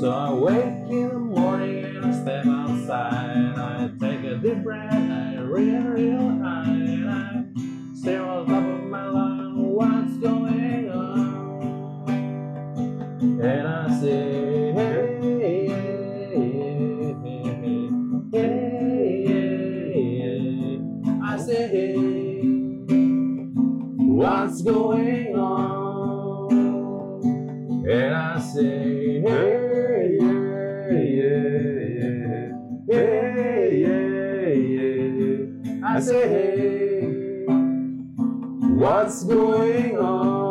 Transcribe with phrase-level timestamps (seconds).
[0.00, 3.54] So I wake in the morning and I step outside.
[3.56, 7.44] I take a deep breath, I real, real high, and I
[7.94, 9.74] stare on top of my lung.
[9.74, 12.10] What's going on?
[13.22, 17.14] And I say, hey, hey, hey,
[18.32, 20.80] hey, hey, hey.
[21.22, 21.94] I say, hey,
[23.98, 26.52] what's going on?
[27.88, 28.81] And I say,
[35.94, 37.02] I say, hey,
[38.80, 40.42] what's going on?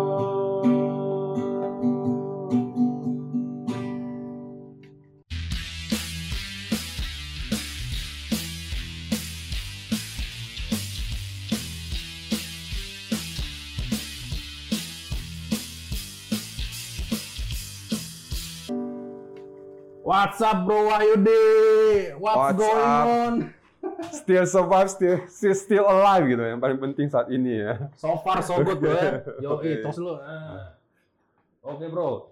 [20.04, 22.16] What's up, Bro Wahyudi?
[22.20, 23.08] What's, What's going up?
[23.08, 23.54] on?
[24.22, 26.44] Still survive, still, still, still alive gitu.
[26.44, 27.74] Yang paling penting saat ini ya.
[27.98, 29.26] So far so good bro ya.
[29.44, 30.14] Yo, eh, tos lu.
[30.14, 30.78] Ah.
[31.62, 32.30] Oke bro.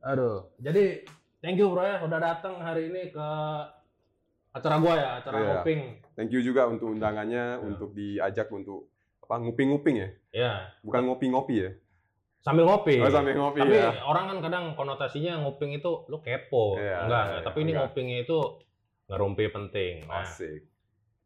[0.00, 0.46] Aduh.
[0.56, 1.02] Jadi
[1.38, 3.28] thank you bro ya udah datang hari ini ke
[4.52, 5.46] acara gua ya, acara Iya.
[5.58, 5.80] nguping.
[6.12, 7.62] Thank you juga untuk undangannya, Ya.
[7.62, 10.08] untuk diajak untuk apa nguping-nguping ya.
[10.30, 11.70] Ya, Bukan ngopi-ngopi ya.
[12.42, 12.98] sambil ngopi.
[12.98, 14.02] Oh, sambil ngopi, Tapi ya.
[14.02, 16.74] orang kan kadang konotasinya nguping itu lu kepo.
[16.76, 17.42] Iya, enggak, iya, enggak.
[17.46, 17.82] Tapi ini enggak.
[17.86, 18.38] ngupingnya itu
[19.08, 19.94] ngerumpi penting.
[20.04, 20.60] Nah, Asik.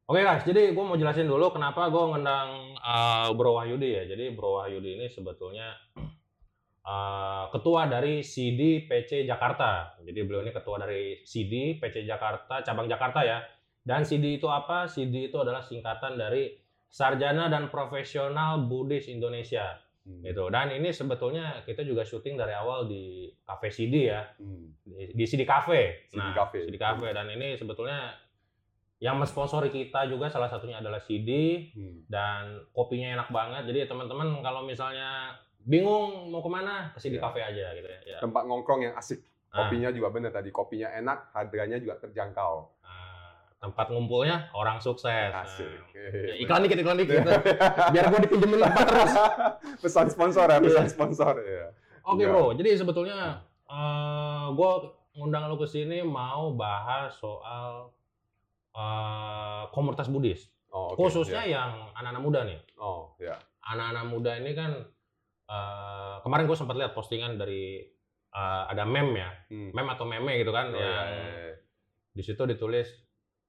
[0.07, 4.03] Oke guys, jadi gue mau jelasin dulu kenapa gue ngundang uh, Bro Wahyudi ya.
[4.07, 5.75] Jadi Bro Wahyudi ini sebetulnya
[6.87, 9.99] uh, ketua dari CD PC Jakarta.
[10.07, 13.43] Jadi beliau ini ketua dari CD PC Jakarta, cabang Jakarta ya.
[13.83, 14.87] Dan CD itu apa?
[14.87, 16.55] CD itu adalah singkatan dari
[16.87, 19.75] Sarjana dan Profesional Buddhis Indonesia.
[20.07, 20.23] Hmm.
[20.23, 20.47] Gitu.
[20.55, 24.71] Dan ini sebetulnya kita juga syuting dari awal di Cafe CD ya Hmm.
[24.87, 26.07] di, di CD Cafe.
[26.15, 26.63] CD nah, Cafe.
[26.63, 28.15] CD Cafe dan ini sebetulnya
[28.99, 31.31] yang mensponsori kita juga salah satunya adalah CD
[31.71, 32.01] Hmm.
[32.07, 33.63] dan kopinya enak banget.
[33.67, 37.23] Jadi teman-teman kalau misalnya bingung mau ke mana ke CD Iya.
[37.23, 38.01] Cafe aja gitu ya.
[38.07, 38.19] Ya.
[38.19, 39.21] Tempat ngongkrong yang asik.
[39.47, 40.49] Nah, Kopinya juga bener tadi.
[40.49, 42.55] Kopinya enak, harganya juga terjangkau.
[42.79, 45.33] nah, tempat ngumpulnya orang sukses.
[45.35, 45.65] Asik.
[45.67, 47.21] Nah, ya, iklan dikit, iklan dikit.
[47.93, 49.13] Biar gue dipinjemin tempat terus.
[49.83, 50.93] pesan sponsor ya, pesan Iya.
[50.93, 51.67] sponsor ya.
[52.03, 52.31] Oke Iya.
[52.31, 54.71] bro, jadi sebetulnya eh gue
[55.13, 57.91] ngundang lo ke sini mau bahas soal
[58.77, 60.47] eh, komunitas Buddhis.
[60.69, 61.57] Oh, oke, khususnya ya.
[61.57, 62.61] yang anak-anak muda nih.
[62.77, 63.41] Oh, ya.
[63.65, 64.71] Anak-anak muda ini kan
[65.47, 67.81] eh, kemarin gue sempat lihat postingan dari
[68.29, 69.71] eh, ada meme ya, Hmm.
[69.73, 71.55] meme atau meme gitu kan, Oh, yang iya, iya, iya.
[72.13, 72.89] di situ ditulis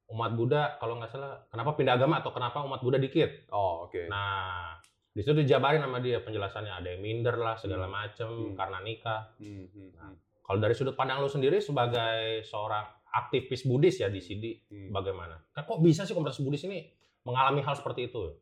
[0.07, 3.51] umat Buddha kalau nggak salah kenapa pindah agama atau kenapa umat Buddha dikit.
[3.51, 4.07] Oh, oke.
[4.07, 4.71] Nah
[5.11, 7.95] di situ dijabarin sama dia penjelasannya ada yang minder lah segala Hmm.
[7.97, 8.55] macem Hmm.
[8.55, 9.21] karena nikah.
[9.35, 14.07] Hmm, hmm, Nah, hmm, Kalau dari sudut pandang lu sendiri sebagai seorang aktivis Buddhis ya
[14.13, 14.93] di CD, hmm.
[14.93, 15.41] bagaimana?
[15.49, 16.85] Kan kok bisa sih komunitas Buddhis ini
[17.25, 18.37] mengalami hal seperti itu?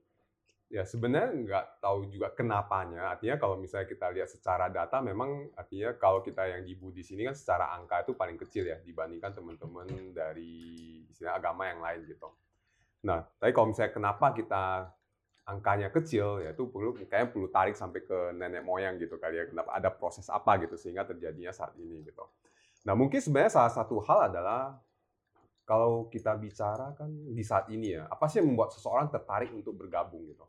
[0.66, 3.16] Ya sebenarnya nggak tahu juga kenapanya.
[3.16, 7.24] Artinya kalau misalnya kita lihat secara data, memang artinya kalau kita yang di Buddhis ini
[7.24, 12.28] kan secara angka itu paling kecil ya dibandingkan teman-teman dari istilah agama yang lain gitu.
[13.06, 14.90] Nah, tapi kalau misalnya kenapa kita
[15.46, 19.46] angkanya kecil, ya itu perlu kayaknya perlu tarik sampai ke nenek moyang gitu kali ya.
[19.46, 22.26] Kenapa ada proses apa gitu sehingga terjadinya saat ini gitu.
[22.86, 24.78] Nah mungkin sebenarnya salah satu hal adalah
[25.66, 29.74] kalau kita bicara kan di saat ini ya, apa sih yang membuat seseorang tertarik untuk
[29.74, 30.46] bergabung gitu?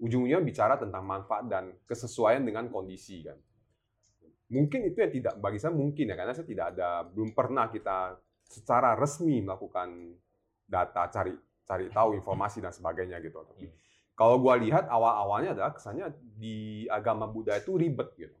[0.00, 3.36] Ujungnya bicara tentang manfaat dan kesesuaian dengan kondisi kan.
[4.48, 8.16] Mungkin itu yang tidak bagi saya mungkin ya karena saya tidak ada belum pernah kita
[8.48, 10.16] secara resmi melakukan
[10.64, 11.32] data cari
[11.64, 13.44] cari tahu informasi dan sebagainya gitu.
[13.44, 13.68] Tapi
[14.18, 16.08] kalau gua lihat awal-awalnya adalah kesannya
[16.40, 18.36] di agama Buddha itu ribet gitu.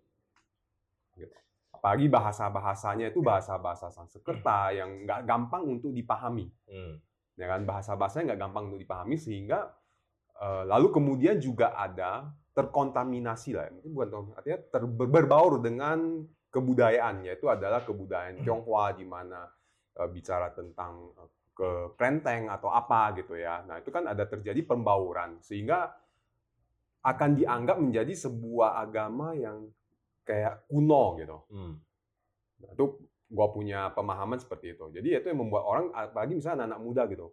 [1.20, 1.43] gitu.
[1.84, 6.48] Apalagi bahasa-bahasanya itu bahasa-bahasa Sanskerta yang nggak gampang untuk dipahami.
[6.64, 6.96] Hmm.
[7.36, 7.68] ya kan?
[7.68, 9.68] Bahasa-bahasanya nggak gampang untuk dipahami sehingga
[10.40, 17.52] eh, lalu kemudian juga ada terkontaminasi lah mungkin bukan artinya ter- berbaur dengan kebudayaan yaitu
[17.52, 19.44] adalah kebudayaan Tionghoa di mana
[20.00, 23.60] eh, bicara tentang eh, ke prenteng atau apa gitu ya.
[23.60, 25.92] Nah itu kan ada terjadi pembauran sehingga
[27.04, 29.68] akan dianggap menjadi sebuah agama yang
[30.24, 31.76] kayak kuno gitu Hmm.
[32.60, 32.84] Nah, itu
[33.28, 34.84] gua punya pemahaman seperti itu.
[34.88, 37.26] Jadi itu yang membuat orang apalagi misalnya anak-anak muda gitu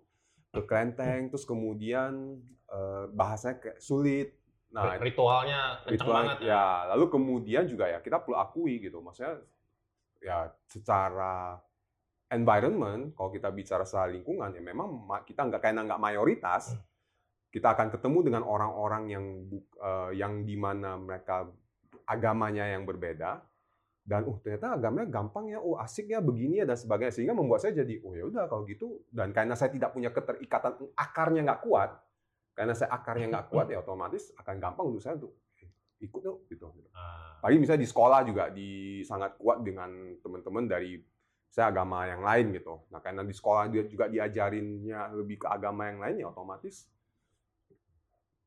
[0.52, 4.36] ke kelenteng terus kemudian eh, bahasanya kayak sulit.
[4.72, 6.52] Nah, ritualnya kenceng ritual- banget ya.
[6.52, 6.66] ya.
[6.96, 9.00] Lalu kemudian juga ya kita perlu akui gitu.
[9.00, 9.40] Maksudnya
[10.20, 11.60] ya secara
[12.30, 16.78] environment kalau kita bicara soal lingkungan ya memang ma- kita nggak kayak nggak mayoritas
[17.52, 19.26] kita akan ketemu dengan orang-orang yang
[19.78, 21.52] eh, yang di mana mereka
[22.12, 23.40] agamanya yang berbeda
[24.02, 27.64] dan oh ternyata agamanya gampang ya, oh asik ya begini ya dan sebagainya sehingga membuat
[27.64, 31.62] saya jadi oh ya udah kalau gitu dan karena saya tidak punya keterikatan akarnya nggak
[31.64, 31.96] kuat
[32.58, 35.72] karena saya akarnya nggak kuat ya otomatis akan gampang untuk saya untuk eh,
[36.04, 36.68] ikut yuk gitu.
[36.92, 37.40] Ah.
[37.40, 38.70] Apalagi misalnya di sekolah juga di
[39.08, 41.00] sangat kuat dengan teman-teman dari
[41.48, 42.84] saya agama yang lain gitu.
[42.92, 46.90] Nah karena di sekolah dia juga diajarinnya lebih ke agama yang lain ya otomatis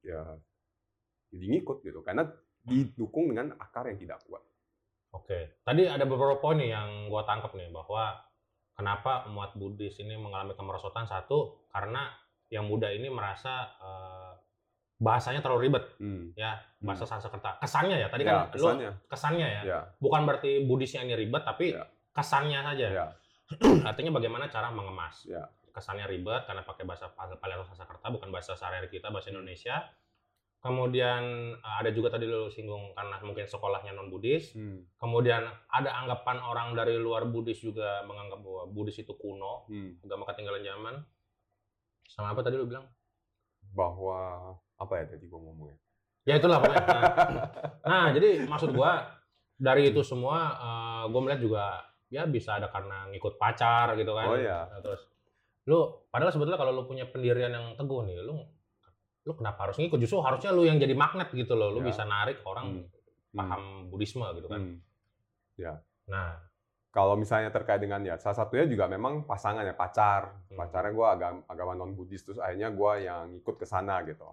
[0.04, 0.20] ya
[1.32, 2.28] jadi ngikut gitu karena
[2.64, 4.40] didukung dengan akar yang tidak kuat.
[5.12, 8.18] Oke, tadi ada beberapa poin nih yang gua tangkap nih bahwa
[8.74, 12.10] kenapa umat Buddhis ini mengalami kemerosotan satu karena
[12.48, 14.32] yang muda ini merasa eh,
[14.96, 16.34] bahasanya terlalu ribet Hmm.
[16.34, 16.86] ya Hmm.
[16.86, 18.90] bahasa Sanskerta kesannya ya tadi Ya, kan kesannya.
[19.06, 21.86] kesannya ya Ya, bukan berarti Buddhisnya ini ribet tapi Ya.
[22.10, 23.06] kesannya saja ya,
[23.90, 25.46] artinya bagaimana cara mengemas ya.
[25.70, 27.34] kesannya ribet karena pakai bahasa Pali
[27.64, 29.82] Sanskerta bukan bahasa sehari-hari kita bahasa Indonesia
[30.64, 31.22] kemudian
[31.54, 34.88] eh, ada juga tadi lu singgung karena mungkin sekolahnya non Buddhis Hmm.
[34.96, 40.00] kemudian ada anggapan orang dari luar Buddhis juga menganggap bahwa Buddhis itu kuno Hmm.
[40.00, 40.94] agama ketinggalan zaman
[42.08, 42.88] sama apa tadi lu bilang
[43.74, 45.76] Bahwa apa ya tadi gua ngomongnya?
[46.24, 47.44] ya itulah pokoknya nah,
[47.84, 49.20] nah, jadi maksud gua
[49.54, 51.64] dari itu semua eh, gua melihat juga
[52.08, 54.64] ya bisa ada karena ngikut pacar gitu kan Oh iya.
[54.72, 55.04] Nah, terus
[55.64, 58.40] lu padahal sebetulnya kalau lu punya pendirian yang teguh nih lu
[59.24, 61.88] lu kenapa harus ngikut justru harusnya lu yang jadi magnet gitu loh lu Ya.
[61.88, 62.88] bisa narik orang Hmm.
[63.32, 65.80] paham Buddhisme gitu kan Hmm.
[66.06, 66.38] nah
[66.90, 70.30] Kalau misalnya terkait dengan ya salah satunya juga memang pasangan ya pacar.
[70.46, 70.54] Hmm.
[70.54, 74.30] Pacarnya gua agama, agama non Buddhis terus akhirnya gua yang ikut ke sana gitu.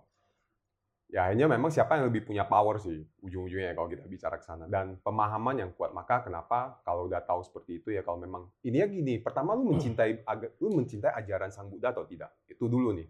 [1.09, 4.69] Ya akhirnya memang siapa yang lebih punya power sih ujung-ujungnya kalau kita bicara ke sana
[4.69, 5.89] dan pemahaman yang kuat.
[5.89, 9.65] Maka kenapa kalau udah tahu seperti itu ya kalau memang ini ya gini, pertama lu
[9.65, 12.29] mencintai aga- lu mencintai ajaran Sang Buddha atau tidak?
[12.45, 13.09] Itu dulu nih.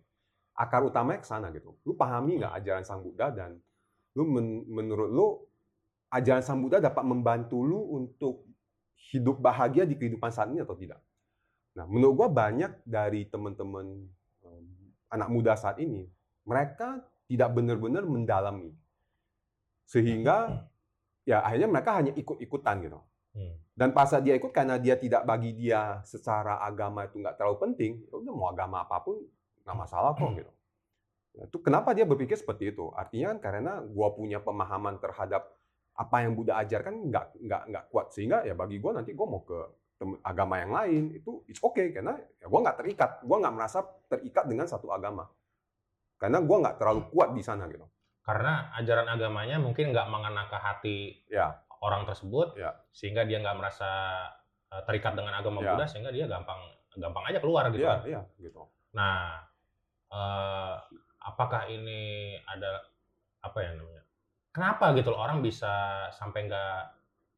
[0.52, 1.74] Akar utamanya ke sana gitu.
[1.88, 3.58] Lu pahami nggak ajaran Sang Buddha dan
[4.14, 5.28] lu men- menurut lu
[6.12, 8.44] ajaran Sang Buddha dapat membantu lu untuk
[9.12, 11.00] hidup bahagia di kehidupan saat ini atau tidak?
[11.72, 14.06] Nah, menurut gua banyak dari teman-teman
[14.44, 14.66] em,
[15.08, 16.04] anak muda saat ini,
[16.44, 17.00] mereka
[17.32, 18.76] tidak benar-benar mendalami.
[19.88, 20.68] Sehingga
[21.24, 23.00] ya akhirnya mereka hanya ikut-ikutan gitu.
[23.40, 23.56] hmm.
[23.72, 27.58] Dan pas saat dia ikut karena dia tidak bagi dia secara agama itu nggak terlalu
[27.72, 29.24] penting, ya udah mau agama apa pun
[29.64, 30.52] nggak masalah kok gitu.
[31.32, 32.92] Nah, itu kenapa dia berpikir seperti itu?
[32.92, 35.48] Artinya kan karena gua punya pemahaman terhadap
[35.96, 39.42] apa yang Buddha ajarkan nggak nggak nggak kuat sehingga ya bagi gua nanti gua mau
[39.44, 39.60] ke
[40.26, 43.80] agama yang lain itu it's okay karena ya gua nggak terikat, gua nggak merasa
[44.10, 45.30] terikat dengan satu agama
[46.18, 47.86] karena gua nggak terlalu kuat di sana gitu.
[48.22, 50.98] karena ajaran agamanya mungkin nggak mengena ke hati
[51.30, 52.78] Ya, orang tersebut Ya.
[52.94, 53.90] sehingga dia nggak merasa
[54.70, 55.74] uh, terikat dengan agama Ya.
[55.74, 56.62] Buddha sehingga dia gampang
[56.98, 57.82] gampang aja keluar gitu.
[57.82, 58.02] iya, kan.
[58.06, 58.62] iya gitu.
[58.94, 59.42] Nah,
[60.12, 60.76] eh,
[61.22, 62.84] apakah ini ada
[63.42, 64.04] apa ya namanya?
[64.52, 66.78] Kenapa gitu loh orang bisa sampai nggak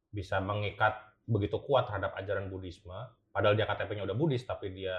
[0.09, 2.93] bisa mengikat begitu kuat terhadap ajaran Buddhisme,
[3.31, 4.97] padahal dia KTP-nya udah Buddhis tapi dia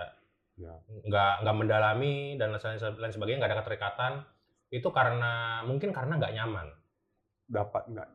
[0.55, 0.71] Ya.
[0.87, 4.12] nggak nggak mendalami dan lain lain sebagainya nggak ada keterikatan
[4.71, 6.71] itu karena mungkin karena nggak nyaman
[7.50, 8.09] Dapat nggak?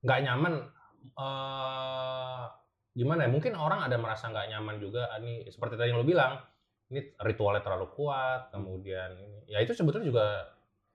[0.00, 0.64] nggak nyaman
[1.12, 2.42] eh
[2.96, 6.40] gimana ya mungkin orang ada merasa nggak nyaman juga ini seperti tadi yang lo bilang
[6.88, 9.38] ini ritualnya terlalu kuat kemudian ini.
[9.44, 10.26] Ya itu sebetulnya juga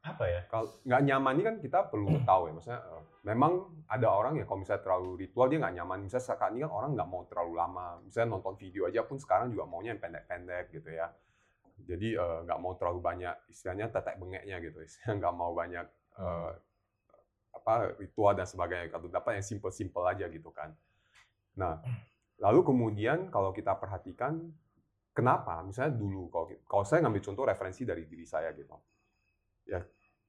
[0.02, 0.42] apa ya?
[0.50, 4.44] Kalau nggak nyaman ini kan kita perlu tahu ya maksudnya eh, memang ada orang ya
[4.50, 5.98] kalau misalnya terlalu ritual dia nggak nyaman.
[6.10, 9.54] Misalnya saat ini kan orang nggak mau terlalu lama misalnya nonton video aja pun sekarang
[9.54, 11.08] juga maunya yang pendek-pendek gitu ya.
[11.86, 15.86] Jadi eh, nggak mau terlalu banyak istilahnya tetek bengeknya gitu istilahnya nggak mau banyak
[16.18, 16.52] eh,
[17.54, 18.90] apa ritual dan sebagainya.
[18.90, 20.74] Kalau dapat yang simple-simple aja gitu kan.
[21.54, 21.78] Nah
[22.42, 24.52] lalu kemudian kalau kita perhatikan
[25.14, 28.74] kenapa misalnya dulu kalau kalau saya ngambil contoh referensi dari diri saya gitu
[29.70, 29.80] ya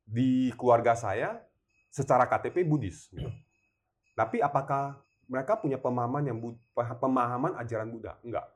[0.04, 1.40] di keluarga saya
[1.88, 3.08] secara KTP Buddhis.
[3.08, 3.30] gitu.
[4.14, 5.00] Tapi apakah
[5.30, 6.38] mereka punya pemahaman yang
[6.74, 8.20] pemahaman ajaran Buddha?
[8.20, 8.46] Enggak.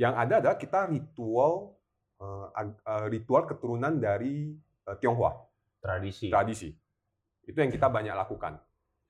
[0.00, 1.76] Yang ada adalah kita ritual
[2.22, 4.56] eh, eh, ritual keturunan dari
[4.88, 5.36] eh, Tionghoa,
[5.82, 6.70] tradisi tradisi.
[7.44, 8.56] Itu yang kita banyak lakukan.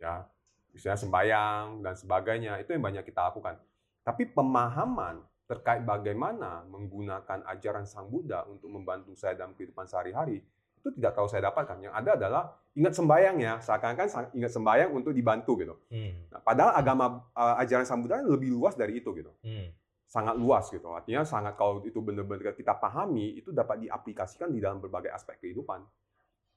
[0.01, 0.25] Ya,
[0.73, 3.61] misalnya sembahyang dan sebagainya, itu yang banyak kita lakukan.
[4.01, 5.21] Tapi pemahaman
[5.51, 10.39] terkait bagaimana menggunakan ajaran Sang Buddha untuk membantu saya dalam kehidupan sehari-hari,
[10.79, 11.83] itu tidak tahu saya dapatkan.
[11.83, 12.45] Yang ada adalah
[12.79, 15.75] ingat sembahyang ya, seakan-akan ingat sembahyang untuk dibantu gitu.
[15.91, 17.05] Hmm, Nah, padahal agama
[17.35, 19.35] eh, ajaran Sang Buddha lebih luas dari itu gitu.
[19.43, 19.67] hmm,
[20.07, 20.87] Sangat luas gitu.
[20.95, 25.83] Artinya sangat kalau itu benar-benar kita pahami, itu dapat diaplikasikan di dalam berbagai aspek kehidupan.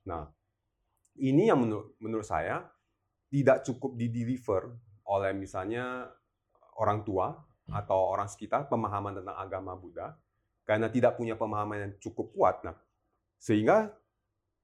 [0.05, 0.29] Nah,
[1.17, 2.65] ini yang menurut menurut saya
[3.29, 4.73] tidak cukup di-deliver
[5.09, 6.09] oleh misalnya
[6.77, 7.33] orang tua
[7.73, 10.13] atau orang sekitar pemahaman tentang agama Buddha
[10.63, 12.61] karena tidak punya pemahaman yang cukup kuat.
[12.63, 12.77] Nah,
[13.41, 13.91] sehingga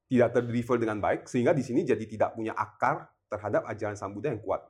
[0.10, 4.32] tidak terdeliver dengan baik sehingga di sini jadi tidak punya akar terhadap ajaran Sang Buddha
[4.34, 4.62] yang kuat.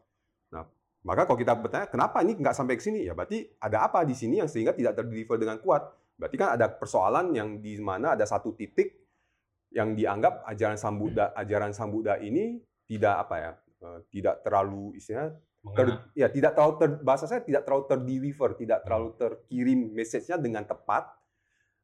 [0.52, 0.66] Nah,
[1.00, 3.08] Maka kalau kita bertanya, kenapa ini nggak sampai ke sini?
[3.08, 5.88] Ya berarti ada apa di sini yang sehingga tidak terdeliver dengan kuat.
[6.20, 9.00] Berarti kan ada persoalan yang di mana ada satu titik
[9.72, 13.52] yang dianggap ajaran Sang Buddha, ajaran Sang Buddha ini tidak apa ya,
[13.88, 18.80] eh, tidak terlalu istilahnya ter, ya tidak terlalu ter, bahasa saya tidak terlalu terdeliver, tidak
[18.88, 21.12] terlalu terkirim message-nya dengan tepat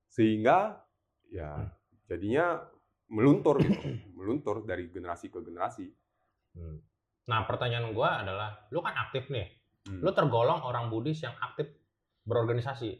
[0.07, 0.79] sehingga
[1.27, 1.67] ya
[2.07, 2.63] jadinya
[3.11, 5.91] meluntur gitu, meluntur dari generasi ke generasi.
[6.55, 6.79] Hmm.
[7.25, 9.49] Nah, pertanyaan gua adalah, lu kan aktif nih.
[9.85, 10.01] Hmm.
[10.01, 11.69] Lu tergolong orang Buddhis yang aktif
[12.25, 12.95] berorganisasi,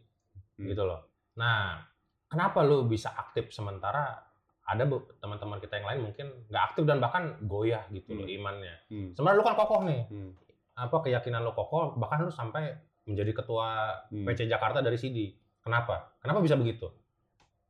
[0.60, 0.68] Hmm.
[0.70, 1.08] gitu loh.
[1.40, 1.84] Nah,
[2.30, 4.24] kenapa lu bisa aktif sementara
[4.66, 4.84] ada
[5.22, 8.38] teman-teman kita yang lain mungkin nggak aktif dan bahkan goyah gitu loh Hmm.
[8.38, 8.76] imannya.
[8.90, 9.10] Hmm.
[9.14, 10.02] Sebenarnya lu kan kokoh nih.
[10.10, 10.32] Hmm.
[10.76, 12.76] Apa keyakinan lu kokoh, bahkan lu sampai
[13.08, 14.28] menjadi ketua Hmm.
[14.28, 15.32] PC Jakarta dari SIDI.
[15.64, 16.12] Kenapa?
[16.20, 16.92] Kenapa bisa begitu?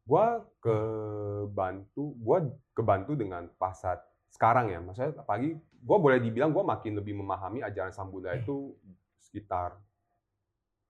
[0.06, 2.44] Gua kebantu, gua
[2.74, 4.02] kebantu dengan pasat
[4.34, 4.80] sekarang ya.
[4.82, 8.76] Maksudnya pagi, gua boleh dibilang gua makin lebih memahami ajaran Sang Buddha itu
[9.22, 9.78] sekitar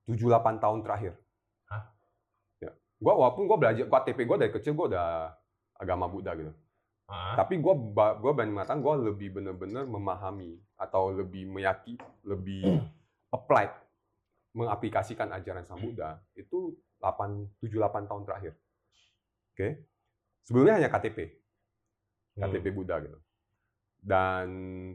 [0.08, 1.14] 7-8 tahun terakhir.
[1.70, 1.84] Hah?
[2.62, 2.72] Ya.
[2.98, 5.08] Gua walaupun gua belajar, KTP gua dari kecil gua udah
[5.78, 6.52] agama Buddha gitu.
[7.06, 7.78] Ah, Tapi gua
[8.34, 12.66] berani mengatakan gua lebih benar-benar memahami atau lebih meyaki, lebih
[13.36, 13.70] applied
[14.58, 18.54] mengaplikasikan ajaran Sang Buddha itu 8 7 8 tahun terakhir.
[19.54, 19.68] Oke.
[20.46, 22.42] Sebelumnya hanya KTP, hmm.
[22.42, 23.18] KTP Buddha gitu.
[24.06, 24.48] Dan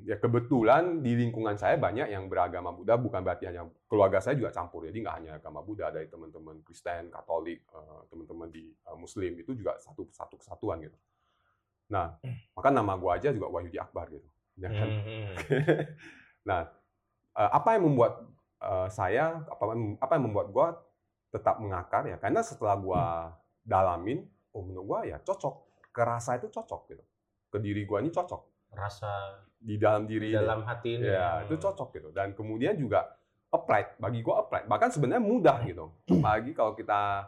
[0.07, 4.55] ya kebetulan di lingkungan saya banyak yang beragama Buddha, bukan berarti hanya keluarga saya juga
[4.55, 4.87] campur.
[4.87, 9.59] Jadi nggak hanya agama Buddha, ada teman-teman Kristen, Katolik, eh, teman-teman di eh, Muslim itu
[9.59, 10.95] juga satu satu kesatuan gitu.
[11.91, 12.17] Nah,
[12.55, 14.25] maka nama gua aja juga Wahyudi Akbar gitu.
[14.57, 14.89] Ya kan?
[14.89, 15.27] Hmm, hmm.
[16.49, 16.71] nah,
[17.35, 18.23] eh, apa yang membuat
[18.61, 19.65] eh, saya apa
[19.99, 20.67] apa yang membuat gua
[21.29, 22.17] tetap mengakar ya?
[22.17, 23.03] Karena setelah gua
[23.61, 25.55] dalamin, oh menurut gua ya cocok.
[25.91, 27.05] Kerasa itu cocok gitu.
[27.51, 30.39] Ke diri gua ini cocok Rasa di dalam diri di ini.
[30.39, 31.11] dalam hati ini.
[31.11, 33.11] ya itu cocok gitu dan kemudian juga
[33.51, 37.27] applied bagi gua applied bahkan sebenarnya mudah gitu apalagi kalau kita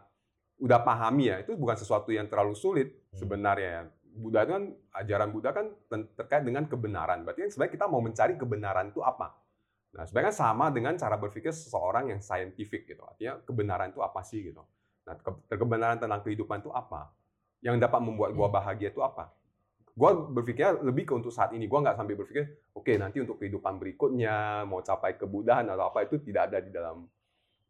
[0.57, 3.19] udah pahami ya itu bukan sesuatu yang terlalu sulit Hmm.
[3.19, 3.83] sebenarnya ya.
[4.13, 4.65] Buddha itu kan
[5.01, 5.67] ajaran Buddha kan
[6.17, 7.25] terkait dengan kebenaran.
[7.25, 9.33] Berarti kan sebenarnya kita mau mencari kebenaran itu apa?
[9.97, 13.01] Nah sebenarnya sama dengan cara berpikir seseorang yang scientific gitu.
[13.05, 14.61] Artinya kebenaran itu apa sih gitu?
[15.09, 17.13] Nah ke- kebenaran tentang kehidupan itu apa?
[17.65, 19.33] Yang dapat membuat gua bahagia itu apa?
[19.93, 21.65] Gua berpikir lebih ke untuk saat ini.
[21.65, 26.21] Gua nggak sampai berpikir oke nanti untuk kehidupan berikutnya mau capai kebudahan atau apa itu
[26.21, 27.05] tidak ada di dalam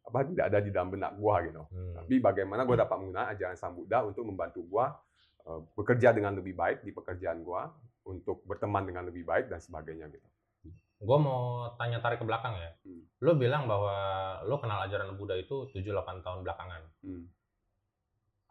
[0.02, 1.62] apa tidak ada di dalam benak gua gitu.
[1.70, 1.94] Hmm.
[1.94, 4.90] tapi bagaimana gua dapat menggunakan ajaran Sang Buddha untuk membantu gua
[5.46, 7.70] eh, bekerja dengan lebih baik di pekerjaan gua
[8.06, 10.28] untuk berteman dengan lebih baik dan sebagainya gitu
[11.02, 12.70] Gue mau tanya tarik ke belakang ya.
[12.86, 13.02] Hmm.
[13.26, 13.94] Lo bilang bahwa
[14.46, 16.82] lo kenal ajaran Buddha itu 7-8 tahun belakangan.
[17.02, 17.26] Hmm.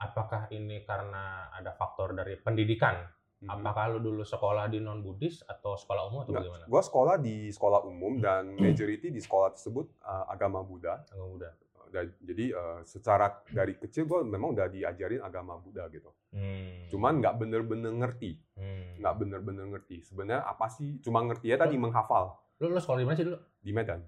[0.03, 3.07] Apakah ini karena ada faktor dari pendidikan?
[3.41, 3.49] Mhm.
[3.49, 6.63] Apakah lo dulu sekolah di non Buddhis atau sekolah umum atau Nggak, bagaimana?
[6.69, 11.49] gua sekolah di sekolah umum dan majority di sekolah tersebut eh, agama Buddha Agama Buddha.
[11.91, 16.87] Dan- jadi eh, secara dari kecil gua memang udah diajarin agama Buddha gitu Hmm.
[16.87, 18.95] cuman nggak bener-bener ngerti Hmm.
[18.97, 23.05] nggak bener-bener ngerti sebenarnya apa sih cuma ngerti ya tadi menghafal Lo, lo sekolah di
[23.05, 23.37] mana sih dulu?
[23.57, 23.99] di Medan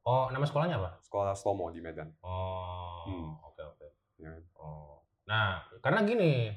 [0.00, 1.02] Oh, nama sekolahnya apa?
[1.02, 3.34] sekolah Slomo di Medan Oh, Hmm.
[3.42, 3.86] oke oke.
[4.16, 4.32] Ya.
[4.54, 5.02] Oh.
[5.24, 6.48] Nah, karena gini,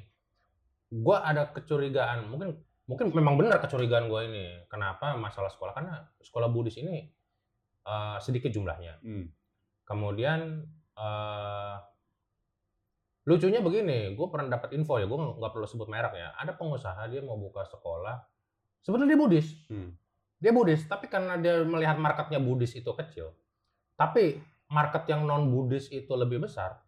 [0.90, 4.64] gua ada kecurigaan, mungkin mungkin memang benar kecurigaan gua ini.
[4.66, 5.72] Kenapa masalah sekolah?
[5.72, 7.10] Karena sekolah Buddhis ini
[7.82, 9.02] eh, sedikit jumlahnya.
[9.02, 9.26] Hmm.
[9.92, 10.64] Kemudian
[10.96, 11.76] eh,
[13.28, 16.32] lucunya begini, gue pernah dapat info ya, gue nggak perlu sebut merek ya.
[16.40, 18.18] Ada pengusaha dia mau buka sekolah,
[18.82, 19.94] sebetulnya dia Buddhis, Hmm.
[20.42, 23.30] dia Buddhis, tapi karena dia melihat marketnya Buddhis itu kecil,
[23.94, 26.82] tapi market yang non Buddhis itu lebih besar,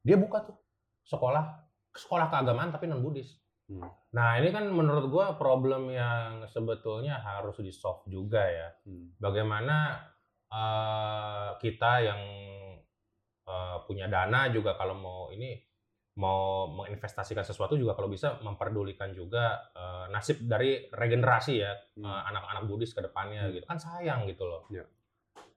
[0.00, 0.56] dia buka tuh
[1.04, 3.36] sekolah sekolah keagamaan tapi non Buddhis.
[3.68, 3.84] Hmm.
[4.16, 9.12] Nah ini kan menurut gue problem yang sebetulnya harus di solve juga ya Hmm.
[9.20, 10.00] bagaimana
[10.50, 12.20] eh, kita yang
[13.46, 15.58] eh, punya dana juga kalau mau ini
[16.18, 22.04] mau menginvestasikan sesuatu juga kalau bisa memperdulikan juga eh, nasib dari regenerasi ya Hmm.
[22.04, 23.54] eh, anak-anak Buddhis ke depannya Hmm.
[23.56, 24.66] gitu kan sayang gitu loh.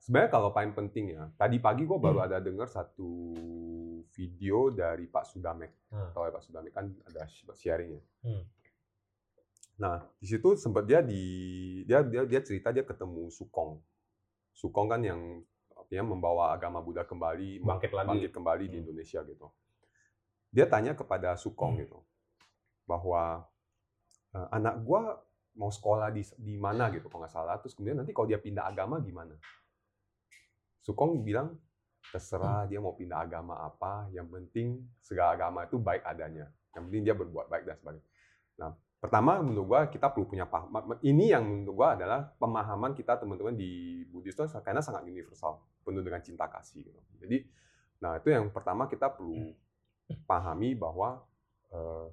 [0.03, 3.31] Sebenarnya kalau paling penting ya, tadi pagi gue baru ada dengar satu
[4.12, 5.71] video dari Pak Sudamek.
[5.95, 6.12] Hmm.
[6.12, 7.23] Tahu ya Pak Sudamek kan ada
[7.55, 8.03] sharingnya.
[8.19, 8.43] Hmm.
[9.79, 11.23] Nah di situ sempat dia di
[11.88, 13.79] dia dia dia cerita dia ketemu Sukong.
[14.53, 15.41] Sukong kan yang
[15.74, 18.07] artinya membawa agama Buddha kembali Bangkit lagi.
[18.10, 18.83] bangkit kembali di Hmm.
[18.88, 19.48] Indonesia gitu.
[20.53, 21.81] Dia tanya kepada Sukong Hmm.
[21.83, 22.00] gitu
[22.86, 23.50] bahwa
[24.33, 25.17] "Eh, anak gua
[25.53, 28.65] mau sekolah di di mana gitu kalau nggak salah terus kemudian nanti kalau dia pindah
[28.65, 29.38] agama gimana?
[30.81, 31.57] Sukong bilang
[32.12, 36.50] terserah dia mau pindah agama apa, yang penting segala agama itu baik adanya.
[36.77, 38.05] Yang penting dia berbuat baik dan sebagainya.
[38.60, 38.72] Nah,
[39.03, 40.72] pertama menurut gua kita perlu punya paham.
[41.03, 46.00] Ini yang menurut gua adalah pemahaman kita teman-teman di Buddhis itu karena sangat universal, penuh
[46.00, 46.88] dengan cinta kasih.
[46.88, 47.00] Gitu.
[47.19, 47.38] Jadi,
[48.00, 49.51] nah itu yang pertama kita perlu
[50.24, 51.19] pahami bahwa
[51.75, 52.07] uh,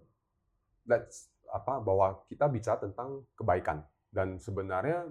[0.82, 5.06] that's apa bahwa kita bicara tentang kebaikan dan sebenarnya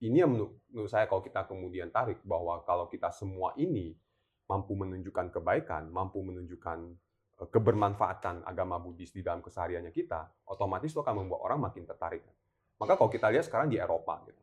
[0.00, 3.92] ini yang menurut, menurut saya kalau kita kemudian tarik bahwa kalau kita semua ini
[4.48, 7.09] mampu menunjukkan kebaikan, mampu menunjukkan eh,
[7.48, 12.20] kebermanfaatan agama Buddhis di dalam kesehariannya kita, otomatis itu akan membuat orang makin tertarik.
[12.76, 14.40] Maka kalau kita lihat sekarang di Eropa, gitu.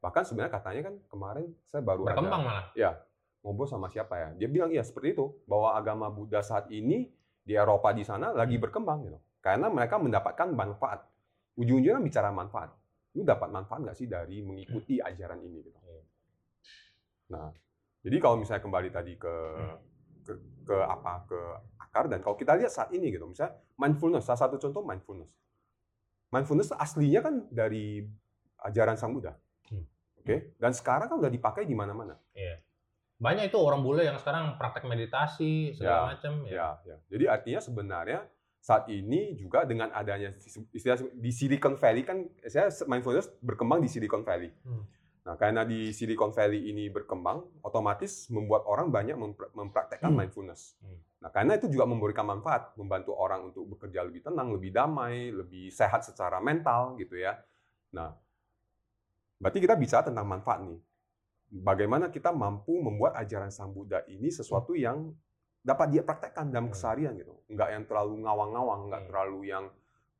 [0.00, 2.66] bahkan sebenarnya katanya kan kemarin saya baru berkembang ada, malah.
[2.76, 2.90] ya
[3.44, 7.12] ngobrol sama siapa ya, dia bilang ya seperti itu bahwa agama Buddha saat ini
[7.44, 11.04] di Eropa di sana lagi berkembang gitu, karena mereka mendapatkan manfaat.
[11.54, 12.72] Ujung-ujungnya bicara manfaat
[13.14, 15.78] lu dapat manfaat nggak sih dari mengikuti ajaran ini gitu.
[17.30, 17.48] Nah,
[18.02, 19.34] jadi kalau misalnya kembali tadi ke
[20.26, 20.32] ke,
[20.66, 21.40] ke apa ke
[21.94, 25.30] akar dan kalau kita lihat saat ini gitu, misalnya mindfulness, salah satu contoh mindfulness.
[26.34, 28.02] Mindfulness aslinya kan dari
[28.66, 29.38] ajaran Sang Buddha.
[29.70, 29.86] Hmm.
[30.18, 30.38] Oke, okay?
[30.58, 32.18] dan sekarang kan udah dipakai di mana-mana.
[32.34, 32.58] Iya.
[33.22, 36.50] Banyak itu orang bule yang sekarang praktek meditasi segala Ya, macam ya.
[36.50, 36.96] Ya, ya.
[37.14, 38.20] Jadi artinya sebenarnya
[38.58, 40.34] saat ini juga dengan adanya
[40.74, 44.50] istilah di Silicon Valley kan saya mindfulness berkembang di Silicon Valley.
[44.66, 44.82] Hmm.
[45.24, 50.20] Nah, karena di Silicon Valley ini berkembang, otomatis membuat orang banyak mempra- mempraktekkan Hmm.
[50.20, 50.76] mindfulness.
[50.82, 51.00] Hmm.
[51.24, 55.72] Nah, karena itu juga memberikan manfaat, membantu orang untuk bekerja lebih tenang, lebih damai, lebih
[55.72, 57.40] sehat secara mental gitu ya.
[57.96, 58.12] Nah,
[59.40, 60.76] berarti kita bicara tentang manfaat nih.
[61.64, 65.16] Bagaimana kita mampu membuat ajaran Sang Buddha ini sesuatu yang
[65.64, 66.76] dapat dia praktekkan dalam Hmm.
[66.76, 67.40] keseharian gitu.
[67.48, 69.08] Enggak yang terlalu ngawang-ngawang, enggak Hmm.
[69.08, 69.64] terlalu yang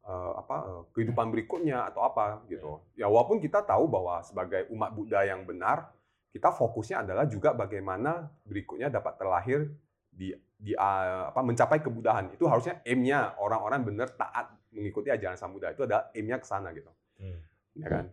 [0.04, 2.80] eh, apa eh, kehidupan berikutnya atau apa gitu.
[2.92, 5.96] Ya walaupun kita tahu bahwa sebagai umat Buddha yang benar,
[6.28, 9.72] kita fokusnya adalah juga bagaimana berikutnya dapat terlahir
[10.12, 12.32] di di eh, apa mencapai kebudahan.
[12.32, 15.76] Itu harusnya aimnya orang-orang benar taat mengikuti ajaran Sang Buddha.
[15.76, 16.88] Itu ada aimnya ke sana gitu.
[17.20, 17.38] Hmm.
[17.76, 18.04] Ya kan?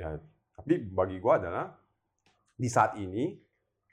[0.00, 0.08] Ya,
[0.56, 1.76] tapi bagi gua adalah
[2.56, 3.36] di saat ini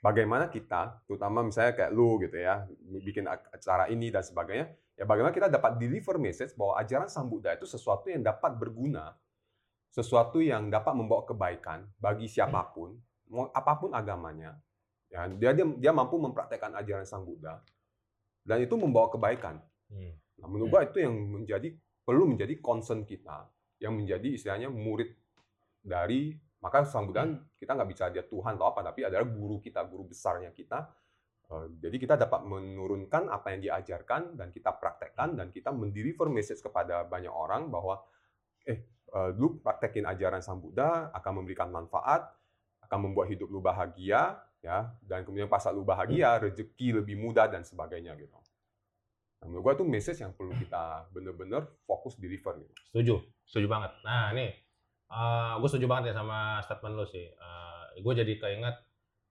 [0.00, 2.64] bagaimana kita, terutama misalnya kayak lu gitu ya,
[3.04, 7.52] bikin acara ini dan sebagainya, ya bagaimana kita dapat deliver message bahwa ajaran Sang Buddha
[7.52, 9.12] itu sesuatu yang dapat berguna,
[9.92, 12.96] sesuatu yang dapat membawa kebaikan bagi siapa pun,
[13.28, 14.56] mau apa pun agamanya.
[15.06, 17.62] Ya, dia, dia dia mampu mempraktekkan ajaran Sang Buddha
[18.46, 19.58] dan itu membawa kebaikan.
[19.90, 20.14] Hmm.
[20.38, 21.74] Nah, menurut gua itu yang menjadi
[22.06, 23.50] perlu menjadi concern kita,
[23.82, 25.10] yang menjadi istilahnya murid
[25.82, 27.26] dari maka Sang Buddha
[27.58, 30.88] kita nggak bicara dia Tuhan atau apa, tapi adalah guru kita, guru besarnya kita.
[31.46, 36.58] Eh, Jadi kita dapat menurunkan apa yang diajarkan dan kita praktekkan dan kita mendeliver message
[36.58, 38.02] kepada banyak orang bahwa
[38.66, 42.26] eh eh, lu praktekin ajaran Sang Buddha akan memberikan manfaat,
[42.82, 47.62] akan membuat hidup lu bahagia ya dan kemudian pas lu bahagia rezeki lebih mudah dan
[47.62, 48.34] sebagainya gitu.
[49.40, 52.72] Nah, menurut gua itu message yang perlu kita bener-bener fokus deliver gitu.
[52.88, 53.14] Setuju,
[53.44, 53.92] setuju banget.
[54.00, 54.50] Nah, nih,
[55.60, 57.26] gue setuju banget ya sama statement lo sih.
[57.96, 58.76] gue jadi keinget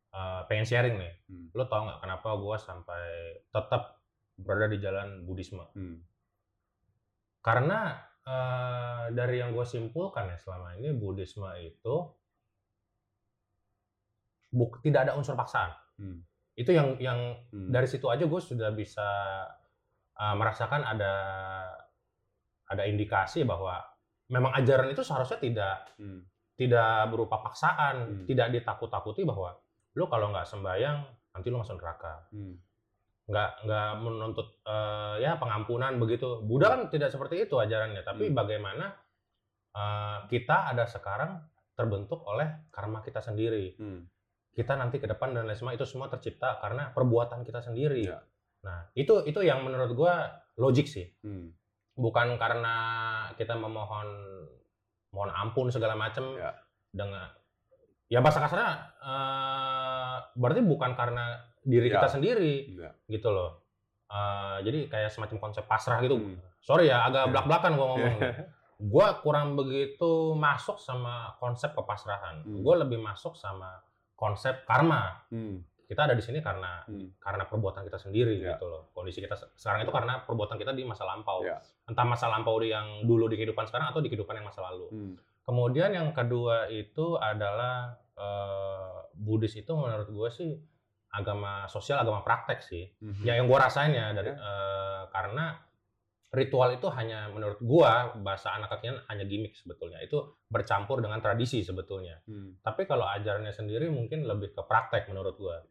[0.10, 1.14] eh, pengen sharing nih.
[1.30, 1.48] Hmm.
[1.54, 3.06] Lo tau nggak kenapa gue sampai
[3.46, 4.02] tetap
[4.42, 5.62] berada di jalan Buddhisme?
[5.78, 6.02] Hmm.
[7.46, 7.94] Karena
[8.26, 12.10] eh, dari yang gue simpulkan ya selama ini Buddhisme itu
[14.56, 15.76] buk, tidak ada unsur paksaan.
[16.00, 16.24] Hmm.
[16.56, 17.20] Itu yang yang
[17.52, 17.68] Hmm.
[17.68, 19.04] dari situ aja gue sudah bisa
[20.16, 21.14] uh, merasakan ada
[22.66, 23.84] ada indikasi bahwa
[24.32, 26.24] memang ajaran itu seharusnya tidak Hmm.
[26.56, 28.26] tidak berupa paksaan, Hmm.
[28.26, 29.52] tidak ditakut-takuti bahwa
[29.94, 31.04] lu kalau nggak sembayang
[31.36, 32.56] nanti lu masuk neraka, Hmm.
[33.28, 36.40] nggak nggak menuntut uh, ya pengampunan begitu.
[36.42, 38.38] Buddha kan tidak seperti itu ajarannya, tapi Hmm.
[38.40, 38.96] bagaimana
[39.76, 41.44] uh, kita ada sekarang
[41.76, 44.08] terbentuk oleh karma kita sendiri Hmm.
[44.56, 48.08] Kita nanti ke depan dan lain semua itu semua tercipta karena perbuatan kita sendiri.
[48.08, 48.24] Iya.
[48.64, 51.12] Nah, itu itu yang menurut gua logik sih.
[51.22, 51.52] Hmm.
[51.94, 52.76] Bukan karena
[53.36, 54.08] kita memohon
[55.12, 56.56] mohon ampun segala macam Iya.
[56.92, 57.28] dengan
[58.08, 61.96] ya bahasa kasarnya eh, berarti bukan karena diri Iya.
[62.00, 62.90] kita sendiri Iya.
[63.12, 63.60] gitu loh.
[64.08, 66.16] Eh, jadi kayak semacam konsep pasrah gitu.
[66.16, 66.40] Hmm.
[66.64, 67.32] Sorry ya, agak Iya.
[67.36, 68.16] belak-belakan gua ngomong.
[68.92, 72.44] gua kurang begitu masuk sama konsep kepasrahan.
[72.44, 72.60] Hmm.
[72.64, 73.84] Gua lebih masuk sama
[74.16, 75.60] konsep karma Hmm.
[75.86, 77.14] kita ada di sini karena Hmm.
[77.16, 78.56] karena perbuatan kita sendiri Ya.
[78.56, 78.90] gitu loh.
[78.90, 81.44] Kondisi kita se- sekarang itu karena perbuatan kita di masa lampau.
[81.44, 81.62] Ya.
[81.86, 84.88] Entah masa lampau yang dulu di kehidupan sekarang atau di kehidupan yang masa lalu.
[84.90, 85.14] Hmm.
[85.42, 90.52] Kemudian yang kedua itu adalah eh, Buddhis itu menurut gue sih
[91.12, 92.88] agama sosial, agama praktek sih.
[92.98, 93.24] Mhm.
[93.24, 94.36] Ya yang gue rasain ya dari Ya.
[94.36, 95.60] eh, karena
[96.34, 100.02] ritual itu hanya menurut gua bahasa anak kakinya hanya gimmick sebetulnya.
[100.02, 102.22] Itu bercampur dengan tradisi sebetulnya.
[102.26, 102.60] Hmm.
[102.64, 105.62] Tapi kalau ajarannya sendiri mungkin lebih ke praktek menurut gua.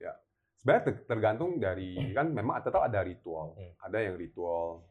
[0.56, 3.56] Sebenarnya ter- tergantung dari kan memang tetap ada ritual.
[3.58, 3.72] Hmm.
[3.84, 4.84] Ada yang ritual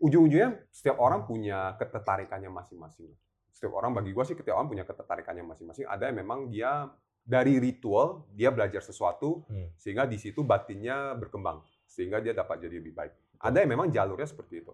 [0.00, 3.12] ujung-ujungnya setiap orang punya ketertarikannya masing-masing.
[3.52, 5.84] Setiap orang bagi gue sih setiap orang punya ketertarikannya masing-masing.
[5.84, 6.88] Ada yang memang dia
[7.20, 9.68] dari ritual dia belajar sesuatu Hmm.
[9.76, 13.12] sehingga di situ batinnya berkembang sehingga dia dapat jadi lebih baik.
[13.40, 14.72] Ada yang memang jalurnya seperti itu.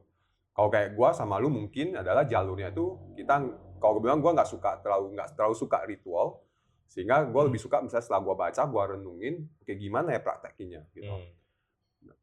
[0.50, 3.34] Kalau kayak gua sama lu mungkin adalah jalurnya itu kita
[3.76, 6.40] kalau gue bilang gua nggak suka terlalu nggak terlalu suka ritual
[6.88, 11.12] sehingga gua lebih suka misalnya setelah gua baca gua renungin kayak gimana ya praktekinya gitu.
[11.12, 11.28] Hmm.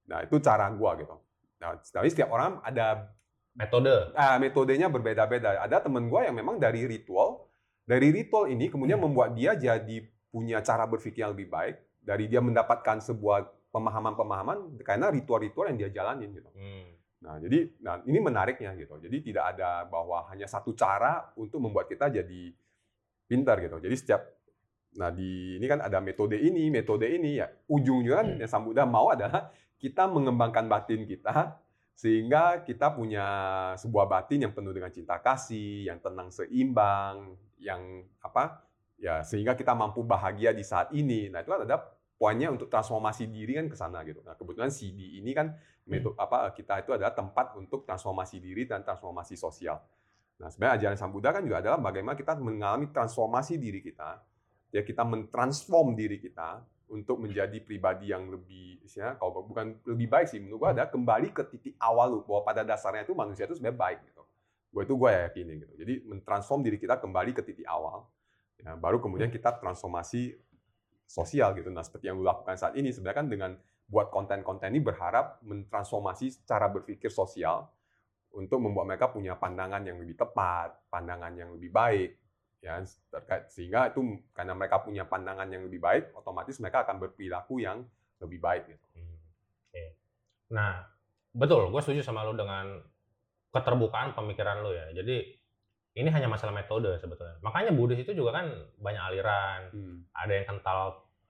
[0.09, 1.15] Nah, itu cara gua gitu.
[1.61, 3.13] Nah, tapi setiap orang ada
[3.53, 4.11] Metode.
[4.17, 5.61] ah, metodenya berbeda-beda.
[5.61, 7.45] Ada temen gua yang memang dari ritual,
[7.85, 9.13] dari ritual ini kemudian Hmm.
[9.13, 15.09] membuat dia jadi punya cara berpikir yang lebih baik, dari dia mendapatkan sebuah pemahaman-pemahaman karena
[15.09, 16.49] ritual-ritual yang dia jalanin gitu.
[16.53, 16.93] Hmm.
[17.25, 19.01] Nah, jadi nah ini menariknya gitu.
[19.01, 22.53] Jadi tidak ada bahwa hanya satu cara untuk membuat kita jadi
[23.25, 23.81] pintar gitu.
[23.81, 24.21] Jadi setiap
[24.93, 27.49] nah di ini kan ada metode ini, metode ini ya.
[27.65, 29.49] Ujungnya kan yang Sang Buddha mau adalah
[29.81, 31.57] kita mengembangkan batin kita
[31.97, 33.25] sehingga kita punya
[33.77, 38.65] sebuah batin yang penuh dengan cinta kasih, yang tenang seimbang, yang apa?
[38.97, 41.29] Ya, sehingga kita mampu bahagia di saat ini.
[41.29, 44.21] Nah, itu kan ada poinnya untuk transformasi diri kan ke sana gitu.
[44.23, 45.51] Nah, kebetulan CD ini kan
[45.83, 49.83] metode apa kita itu adalah tempat untuk transformasi diri dan transformasi sosial.
[50.39, 54.23] Nah, sebenarnya ajaran Sang Buddha kan juga adalah bagaimana kita mengalami transformasi diri kita.
[54.73, 60.27] Ya, kita mentransform diri kita untuk menjadi pribadi yang lebih istilahnya kalau bukan lebih baik
[60.29, 63.57] sih menurut gua ada kembali ke titik awal lu bahwa pada dasarnya itu manusia itu
[63.57, 64.23] sebenarnya baik gitu.
[64.73, 65.73] Gue itu gue yakinin gitu.
[65.77, 68.09] Jadi mentransform diri kita kembali ke titik awal.
[68.57, 70.33] Ya, baru kemudian kita transformasi
[71.05, 71.69] sosial gitu.
[71.69, 73.51] Nah, seperti yang lu lakukan saat ini sebenarnya kan dengan
[73.87, 77.67] buat konten-konten ini berharap mentransformasi cara berpikir sosial
[78.33, 82.17] untuk membuat mereka punya pandangan yang lebih tepat, pandangan yang lebih baik,
[82.63, 84.01] ya terkait sehingga itu
[84.33, 87.85] karena mereka punya pandangan yang lebih baik, otomatis mereka akan berperilaku yang
[88.23, 88.73] lebih baik.
[88.73, 88.85] Gitu.
[88.97, 89.17] Hmm.
[89.69, 89.83] Oke.
[90.55, 90.81] Nah,
[91.35, 92.81] betul, gue setuju sama lu dengan
[93.53, 94.89] keterbukaan pemikiran lu ya.
[94.97, 95.42] Jadi
[95.93, 97.37] ini hanya masalah metode sebetulnya.
[97.45, 98.49] Makanya Buddhis itu juga kan
[98.81, 99.61] banyak aliran.
[99.69, 99.97] Hmm.
[100.13, 100.79] Ada yang kental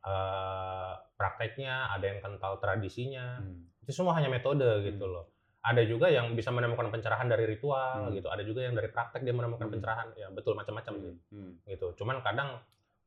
[0.03, 3.39] eh, prakteknya, ada yang kental tradisinya.
[3.39, 3.71] Hmm.
[3.83, 5.31] Itu semua hanya metode gitu loh.
[5.63, 8.15] Ada juga yang bisa menemukan pencerahan dari ritual Hmm.
[8.15, 8.27] gitu.
[8.27, 9.75] Ada juga yang dari praktek dia menemukan Hmm.
[9.75, 10.11] pencerahan.
[10.19, 11.55] Ya betul macam-macam sih Hmm.
[11.63, 11.95] gitu.
[11.95, 12.59] Cuman kadang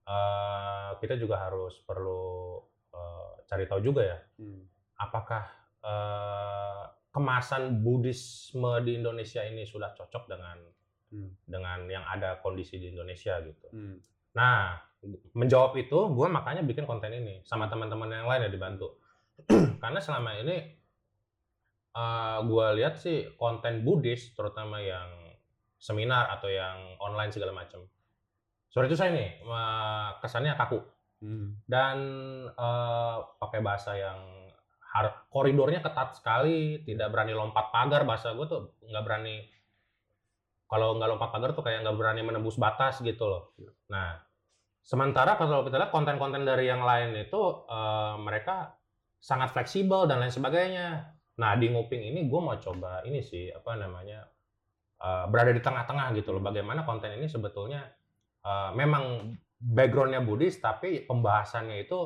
[0.06, 2.62] eh, kita juga harus perlu
[2.94, 4.62] eh, cari tahu juga ya Hmm.
[4.96, 5.44] apakah
[5.82, 10.56] eh, kemasan Buddhisme di Indonesia ini sudah cocok dengan
[11.06, 11.30] Hmm.
[11.46, 13.66] dengan yang ada kondisi di Indonesia gitu.
[13.70, 14.02] Hmm.
[14.34, 14.74] Nah,
[15.38, 18.98] menjawab itu, gue makanya bikin konten ini sama teman-teman yang lain ya dibantu.
[19.82, 20.56] Karena selama ini
[21.96, 25.08] eh gue lihat sih konten Buddhis, terutama yang
[25.80, 27.86] seminar atau yang online segala macam.
[28.68, 30.80] Sore itu saya nih eh, kesannya kaku
[31.16, 31.56] Hmm.
[31.64, 31.96] dan
[32.52, 34.20] eh, pakai bahasa yang
[34.92, 38.04] har- koridornya ketat sekali, tidak berani lompat pagar.
[38.04, 39.48] Bahasa gue tuh nggak berani
[40.66, 43.54] kalau nggak lompat pagar tuh kayak nggak berani menembus batas gitu loh.
[43.58, 43.70] Iya.
[43.90, 44.10] Nah,
[44.82, 48.74] sementara kalau kita lihat konten-konten dari yang lain itu eh, mereka
[49.22, 51.16] sangat fleksibel dan lain sebagainya.
[51.36, 54.26] Nah di nguping ini gue mau coba ini sih apa namanya
[55.02, 56.42] eh, berada di tengah-tengah gitu loh.
[56.42, 57.86] Bagaimana konten ini sebetulnya
[58.42, 61.98] eh, memang backgroundnya Buddhis tapi pembahasannya itu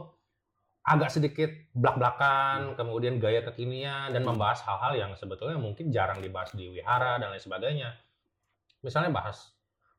[0.81, 6.73] agak sedikit belak-belakan, kemudian gaya kekinian dan membahas hal-hal yang sebetulnya mungkin jarang dibahas di
[6.73, 7.93] wihara dan lain sebagainya.
[8.81, 9.53] Misalnya bahas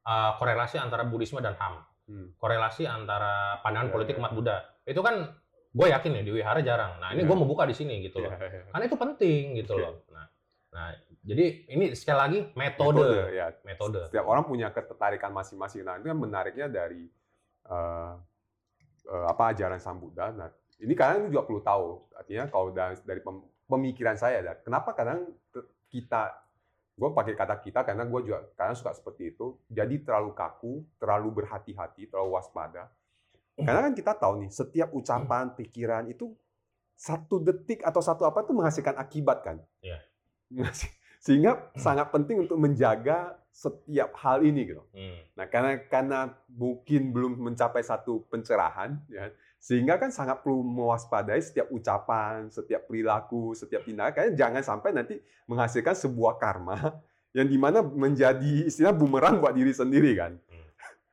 [0.03, 2.33] uh, korelasi antara Buddhisme dan HAM, Hmm.
[2.35, 4.19] korelasi antara pandangan Ya, politik ya.
[4.19, 4.57] umat Buddha.
[4.83, 5.31] Itu kan
[5.71, 6.99] gue yakin ya di wihara jarang.
[6.99, 7.27] Nah ini Ya.
[7.29, 8.27] gue mau buka di sini gitu loh.
[8.27, 8.63] Ya, ya, ya.
[8.67, 9.83] Karena itu penting gitu Oke.
[9.85, 9.93] loh.
[10.11, 10.25] Nah,
[10.71, 10.87] nah
[11.21, 13.53] jadi ini sekali lagi metode, ya.
[13.63, 14.01] metode.
[14.09, 15.85] Setiap orang punya ketertarikan masing-masing.
[15.85, 17.05] Nah, itu kan menariknya dari
[17.63, 18.13] eh,
[19.07, 20.33] eh, apa ajaran Sang Buddha.
[20.33, 20.49] Nah,
[20.81, 21.85] ini kalian juga perlu tahu.
[22.17, 25.29] Artinya kalau dari, dari pem- pemikiran saya, kenapa kadang
[25.87, 26.33] kita,
[26.91, 29.57] gue pakai kata kita karena gue juga kadang suka seperti itu.
[29.67, 32.91] Jadi terlalu kaku, terlalu berhati-hati, terlalu waspada.
[33.57, 36.33] Karena kan kita tahu nih, setiap ucapan, pikiran itu
[36.93, 39.57] satu detik atau satu apa itu menghasilkan akibat kan.
[39.81, 39.97] Iya.
[40.49, 40.93] Mengasih-
[41.25, 44.81] Sehingga sangat penting untuk menjaga setiap hal ini gitu.
[44.89, 45.21] Hmm.
[45.37, 49.29] Nah, karena karena mungkin belum mencapai satu pencerahan, ya,
[49.61, 54.33] sehingga kan sangat perlu mewaspadai setiap ucapan, setiap perilaku, setiap tindakan.
[54.33, 56.97] Jangan sampai nanti menghasilkan sebuah karma
[57.37, 60.33] yang di mana menjadi istilah bumerang buat diri sendiri kan.
[60.49, 60.67] Hmm.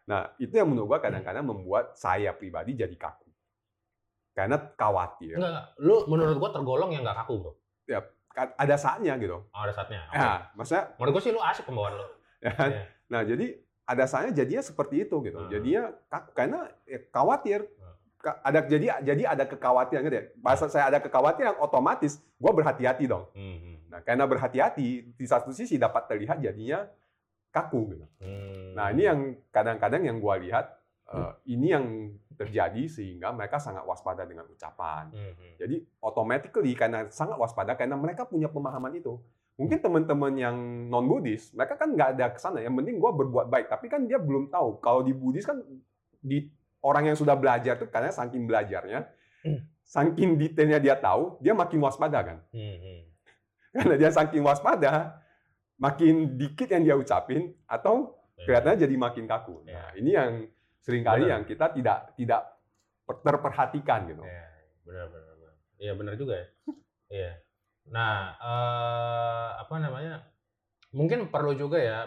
[0.09, 3.29] Nah, itu yang menurut gua kadang-kadang membuat saya pribadi jadi kaku.
[4.33, 7.53] Karena khawatir, Enggak, lu menurut gue tergolong yang nggak kaku bro.
[8.31, 9.45] Kan ada saatnya gitu.
[9.51, 10.07] Oh, ada saatnya.
[10.15, 12.07] Ya, maksudnya Menurut gue sih lu asik pembawaan lu.
[12.47, 12.71] ya kan?
[12.71, 12.83] Iya.
[13.11, 13.47] Nah, jadi
[13.83, 15.37] ada saatnya jadinya seperti itu gitu.
[15.43, 15.51] Hmm.
[15.51, 17.67] Jadinya ka- karena ya, khawatir
[18.19, 20.25] ada jadi jadi ada kekhawatiran gitu ya.
[20.43, 23.31] Bahasa saya ada kekhawatiran otomatis gue berhati-hati dong.
[23.35, 23.77] Hmm, hmm.
[23.89, 26.85] Nah, karena berhati-hati di satu sisi dapat terlihat jadinya
[27.49, 28.07] kaku gitu.
[28.21, 28.77] Hmm.
[28.77, 30.77] Nah, ini yang kadang-kadang yang gua lihat
[31.09, 31.87] eh, ini yang
[32.37, 35.11] terjadi sehingga mereka sangat waspada dengan ucapan.
[35.11, 35.53] Hmm, hmm.
[35.59, 39.17] Jadi automatically karena sangat waspada karena mereka punya pemahaman itu.
[39.59, 42.63] Mungkin teman-teman yang non Buddhis, mereka kan nggak ada ke sana.
[42.63, 43.67] Yang penting gua berbuat baik.
[43.73, 45.59] Tapi kan dia belum tahu kalau di Buddhis kan
[46.23, 46.47] di
[46.81, 49.07] orang yang sudah belajar tuh karena saking belajarnya,
[49.39, 49.63] Hmm.
[49.83, 52.39] saking detailnya dia tahu, dia makin waspada kan.
[52.51, 53.01] Hmm, hmm.
[53.71, 55.23] Karena dia saking waspada,
[55.79, 59.63] makin dikit yang dia ucapin atau kelihatannya jadi makin kaku.
[59.63, 59.75] Ya.
[59.75, 60.31] Nah, ini yang
[60.83, 61.33] sering kali Benar.
[61.39, 62.43] yang kita tidak tidak
[63.07, 64.23] per- terperhatikan gitu.
[64.23, 64.47] Iya,
[64.83, 65.55] benar benar benar.
[65.79, 66.47] Iya benar juga ya.
[67.09, 67.33] Iya.
[67.89, 70.21] Nah, eh, apa namanya?
[70.93, 72.05] Mungkin perlu juga ya.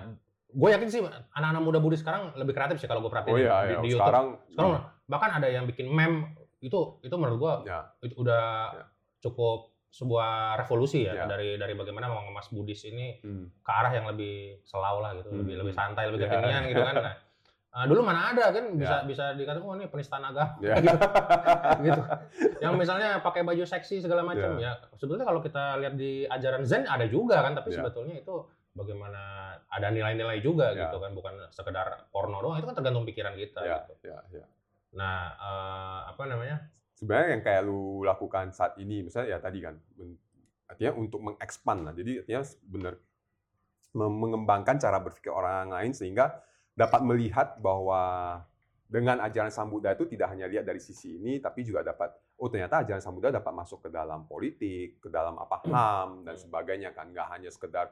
[0.51, 0.99] Gue yakin sih
[1.31, 3.79] anak-anak muda Buddhis sekarang lebih kreatif sih kalau gue perhatiin Oh iya, di, ya.
[3.79, 4.03] di YouTube.
[4.03, 4.71] sekarang Sekarang
[5.07, 8.83] bahkan ada yang bikin meme itu itu menurut gue ya, itu udah Ya.
[9.19, 11.25] cukup sebuah revolusi ya, Ya.
[11.27, 15.43] dari dari bagaimana mengemas Buddhis ini hmm, ke arah yang lebih selau lah gitu, Hmm.
[15.43, 16.27] lebih lebih santai, lebih Ya.
[16.29, 16.95] kekinian gitu kan.
[17.71, 19.07] Nah, eh, dulu mana ada kan bisa Ya.
[19.07, 20.75] bisa dikatakan oh ini penistaan agama ya.
[21.87, 22.01] gitu.
[22.59, 24.75] Yang misalnya pakai baju seksi segala macam Ya.
[24.75, 24.91] ya.
[24.95, 27.79] Sebetulnya kalau kita lihat di ajaran Zen ada juga kan, tapi Ya.
[27.79, 28.35] sebetulnya itu
[28.71, 29.21] bagaimana
[29.67, 30.87] ada nilai-nilai juga Ya.
[30.87, 32.59] gitu kan, bukan sekedar porno doang.
[32.59, 33.93] Itu kan tergantung pikiran kita ya, gitu.
[34.07, 34.45] ya, ya.
[34.95, 36.57] Nah, eh, apa namanya?
[36.95, 39.75] Sebenarnya yang kayak lu lakukan saat ini, misalnya ya tadi kan,
[40.69, 41.93] artinya untuk mengekspan lah.
[41.97, 42.93] Jadi artinya benar
[43.91, 46.39] mengembangkan cara berpikir orang lain sehingga
[46.71, 48.39] dapat melihat bahwa
[48.87, 52.47] dengan ajaran Sang Buddha itu tidak hanya lihat dari sisi ini, tapi juga dapat, oh
[52.51, 56.91] ternyata ajaran Sang Buddha dapat masuk ke dalam politik, ke dalam apa HAM dan sebagainya
[56.95, 57.91] kan, nggak hanya sekedar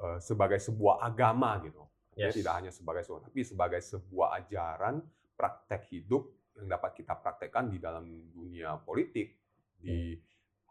[0.00, 1.82] eh, sebagai sebuah agama gitu.
[2.12, 2.36] Yes.
[2.36, 5.00] tidak hanya sebagai sebuah, tapi sebagai sebuah ajaran
[5.32, 6.28] praktek hidup
[6.60, 9.32] yang dapat kita praktekkan di dalam dunia politik,
[9.80, 10.12] di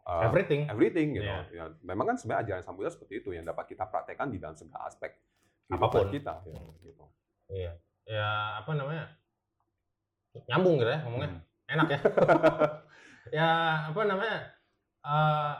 [0.05, 0.69] uh, Everything.
[0.69, 1.25] everything gitu.
[1.25, 1.41] Iya.
[1.49, 4.53] Ya, memang kan sebenarnya ajaran Sang Buddha seperti itu yang dapat kita praktekkan di dalam
[4.53, 5.17] segala aspek
[5.73, 6.13] Apa pun.
[6.13, 6.45] kita.
[6.45, 7.05] Ya, gitu.
[7.49, 7.73] Iya.
[8.05, 8.29] Ya
[8.61, 9.05] apa namanya?
[10.45, 11.29] Nyambung gitu ya ngomongnya.
[11.33, 11.73] Hmm.
[11.73, 11.99] Enak ya.
[13.41, 13.49] ya
[13.89, 14.39] apa namanya?
[15.01, 15.53] eh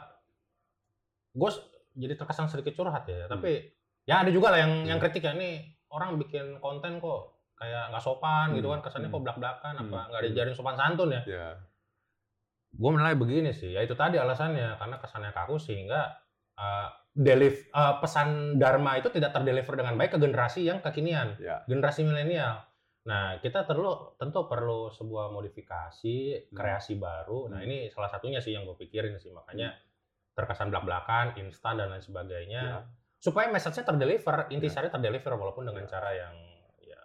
[1.34, 1.50] gue
[1.94, 3.68] jadi terkesan sedikit curhat ya, tapi
[4.02, 5.04] ya ada juga lah yang yang Hmm.
[5.04, 7.20] kritik ya ini orang bikin konten kok
[7.54, 8.80] kayak nggak sopan gitu Hmm.
[8.80, 9.16] kan kesannya Hmm.
[9.16, 10.08] kok belak-belakan apa Hmm.
[10.10, 11.22] nggak diajarin sopan santun ya.
[11.24, 11.46] Ya,
[12.72, 16.16] Gue menilai begini sih, ya itu tadi alasannya karena kesannya kaku sehingga
[16.56, 21.60] eh deliv- eh, pesan dharma itu tidak terdeliver dengan baik ke generasi yang kekinian ya,
[21.68, 22.64] generasi milenial.
[23.04, 26.56] Nah, kita perlu tentu perlu sebuah modifikasi, Hmm.
[26.56, 27.52] kreasi baru.
[27.52, 27.66] Nah, Hmm.
[27.68, 29.76] ini salah satunya sih yang gue pikirin sih, makanya
[30.32, 32.62] terkesan belak-belakan, instan dan lain sebagainya.
[32.62, 32.78] ya,
[33.22, 34.50] Supaya message-nya terdeliver, Ya.
[34.50, 35.90] inti sari terdeliver walaupun dengan Ya.
[35.94, 36.34] cara yang
[36.82, 36.98] ya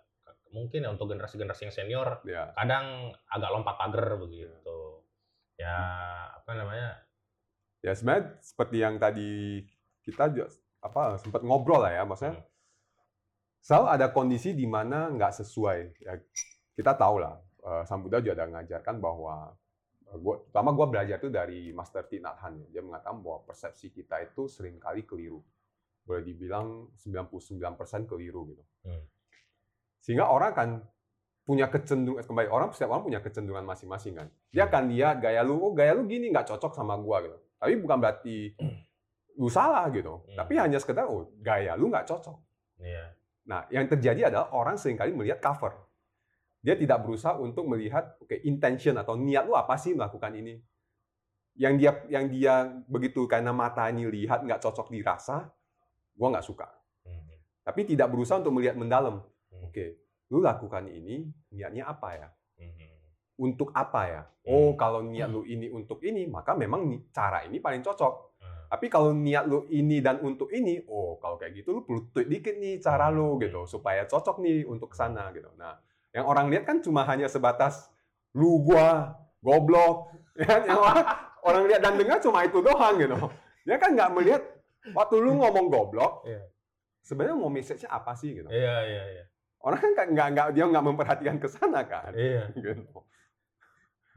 [0.49, 2.49] mungkin ya untuk generasi-generasi yang senior ya.
[2.55, 5.03] kadang agak lompat pagar begitu.
[5.57, 5.77] Ya,
[6.33, 7.05] apa namanya?
[7.81, 9.61] Ya sebenarnya seperti yang tadi
[10.01, 10.33] kita
[10.79, 12.45] apa sempat ngobrol lah ya, maksudnya Hmm.
[13.59, 15.79] selalu ada kondisi di mana nggak sesuai.
[15.99, 16.13] Ya,
[16.73, 19.66] kita tahu lah, eh, Sang Buddha juga ada mengajarkan bahwa eh,
[20.15, 22.63] gua, pertama gue belajar itu dari Master Thich Nhat Hanh.
[22.63, 22.79] ya.
[22.79, 25.43] Dia mengatakan bahwa persepsi kita itu sering kali keliru.
[26.07, 28.63] Boleh dibilang 99% keliru gitu.
[28.87, 29.03] Hmm.
[29.99, 30.69] Sehingga orang kan
[31.43, 34.27] punya kecenderungan kembali orang setiap orang punya kecenderungan masing-masing kan.
[34.51, 37.37] Dia akan lihat gaya lu, oh gaya lu gini nggak cocok sama gua gitu.
[37.59, 38.35] Tapi bukan berarti
[39.39, 40.23] lu salah gitu.
[40.23, 40.35] Hmm.
[40.39, 42.37] Tapi hanya sekedar oh gaya lu nggak cocok.
[42.79, 43.15] Iya.
[43.47, 45.71] Nah, yang terjadi adalah orang sering kali melihat cover.
[46.67, 50.59] Dia tidak berusaha untuk melihat oke intention atau niat lu apa sih melakukan ini.
[51.55, 52.53] Yang dia yang dia
[52.91, 55.47] begitu karena mata ini lihat nggak cocok dirasa,
[56.11, 56.67] gua nggak suka.
[57.07, 57.23] Hmm.
[57.63, 59.23] Tapi tidak berusaha untuk melihat mendalam.
[59.47, 59.63] Hmm.
[59.71, 62.27] Oke, lu lakukan ini niatnya apa ya?
[62.59, 62.75] Hmm.
[63.39, 64.21] Untuk apa ya?
[64.51, 66.83] Oh, kalau niat lu ini untuk ini, maka memang
[67.15, 68.27] cara ini paling cocok.
[68.67, 72.27] Tapi kalau niat lu ini dan untuk ini, oh kalau kayak gitu lu perlu tweak
[72.27, 75.47] dikit nih cara lu gitu supaya cocok nih untuk sana gitu.
[75.55, 75.79] Nah,
[76.17, 77.93] yang orang lihat kan cuma hanya sebatas
[78.33, 80.09] lu gua goblok,
[80.41, 80.65] ya?
[80.65, 81.05] Yang orang,
[81.45, 83.13] orang lihat dan dengar cuma itu doang gitu.
[83.63, 84.41] Dia kan nggak melihat
[84.97, 86.41] waktu lu ngomong goblok, Iya.
[87.03, 88.49] sebenarnya mau message-nya apa sih gitu.
[88.49, 89.23] Iya, iya, iya.
[89.61, 92.17] Orang kan nggak- nggak dia nggak memperhatikan ke sana kan.
[92.17, 92.49] Iya.
[92.51, 92.81] Gitu.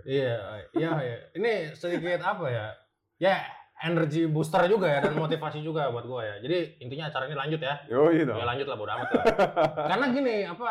[0.00, 0.36] Iya,
[0.72, 1.16] iya, iya.
[1.36, 2.66] Ini sedikit apa ya?
[3.20, 3.36] Ya,
[3.80, 6.34] energi booster juga ya dan motivasi juga buat gua ya.
[6.40, 7.74] Jadi intinya acara ini lanjut ya.
[7.84, 8.32] Yo gitu.
[8.32, 9.24] Ya lanjut lah bodo amat lah.
[9.92, 10.70] Karena gini, apa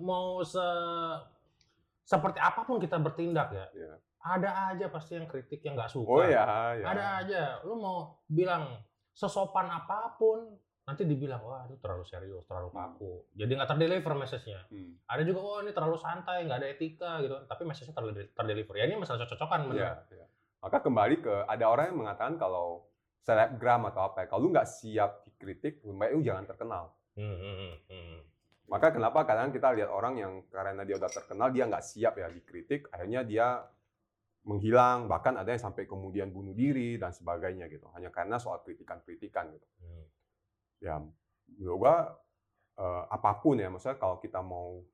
[0.00, 0.62] mau se
[2.08, 3.66] seperti apa pun kita bertindak ya.
[3.76, 3.94] Iya.
[4.18, 6.10] Ada aja pasti yang kritik yang nggak suka.
[6.10, 6.84] Oh ya, ya.
[6.88, 7.42] Ada aja.
[7.62, 8.80] Lu mau bilang
[9.12, 10.58] sesopan apa pun
[10.88, 13.28] nanti dibilang wah itu terlalu serius, terlalu kaku.
[13.36, 14.60] Jadi nggak terdeliver message-nya.
[14.72, 14.96] Hmm.
[15.04, 17.36] Ada juga oh ini terlalu santai, nggak ada etika gitu.
[17.44, 18.74] Tapi message-nya terdeli- terdeliver.
[18.80, 19.76] Ya ini masalah cocok-cocokan bener.
[19.84, 20.26] Iya, iya.
[20.64, 22.88] Maka kembali ke ada orang yang mengatakan kalau
[23.20, 24.26] selebgram atau apa ya.
[24.32, 26.84] Kalau lu nggak siap dikritik, lebih baik lu jangan terkenal.
[27.14, 28.20] Hmm, hmm, hmm, hmm.
[28.68, 32.28] Maka kenapa kadang kita lihat orang yang karena dia udah terkenal, dia nggak siap ya
[32.28, 33.64] dikritik, akhirnya dia
[34.44, 37.88] menghilang, bahkan ada yang sampai kemudian bunuh diri dan sebagainya gitu.
[37.96, 39.68] Hanya karena soal kritikan-kritikan gitu.
[39.80, 40.04] Hmm.
[40.84, 40.94] Ya,
[41.56, 41.96] menurut gua
[42.76, 44.84] eh, apa pun ya, maksudnya kalau kita mau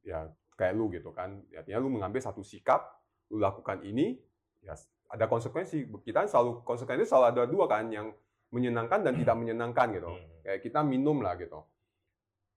[0.00, 0.24] ya
[0.56, 4.16] kayak lu gitu kan, artinya lu mengambil satu sikap, lu lakukan ini,
[4.64, 4.72] ya
[5.12, 5.92] ada konsekuensi.
[6.04, 8.16] Kita selalu konsekuensi selalu ada dua kan, yang
[8.48, 10.08] menyenangkan dan tidak menyenangkan gitu.
[10.08, 10.40] Hmm.
[10.40, 11.60] Kayak kita minum lah gitu.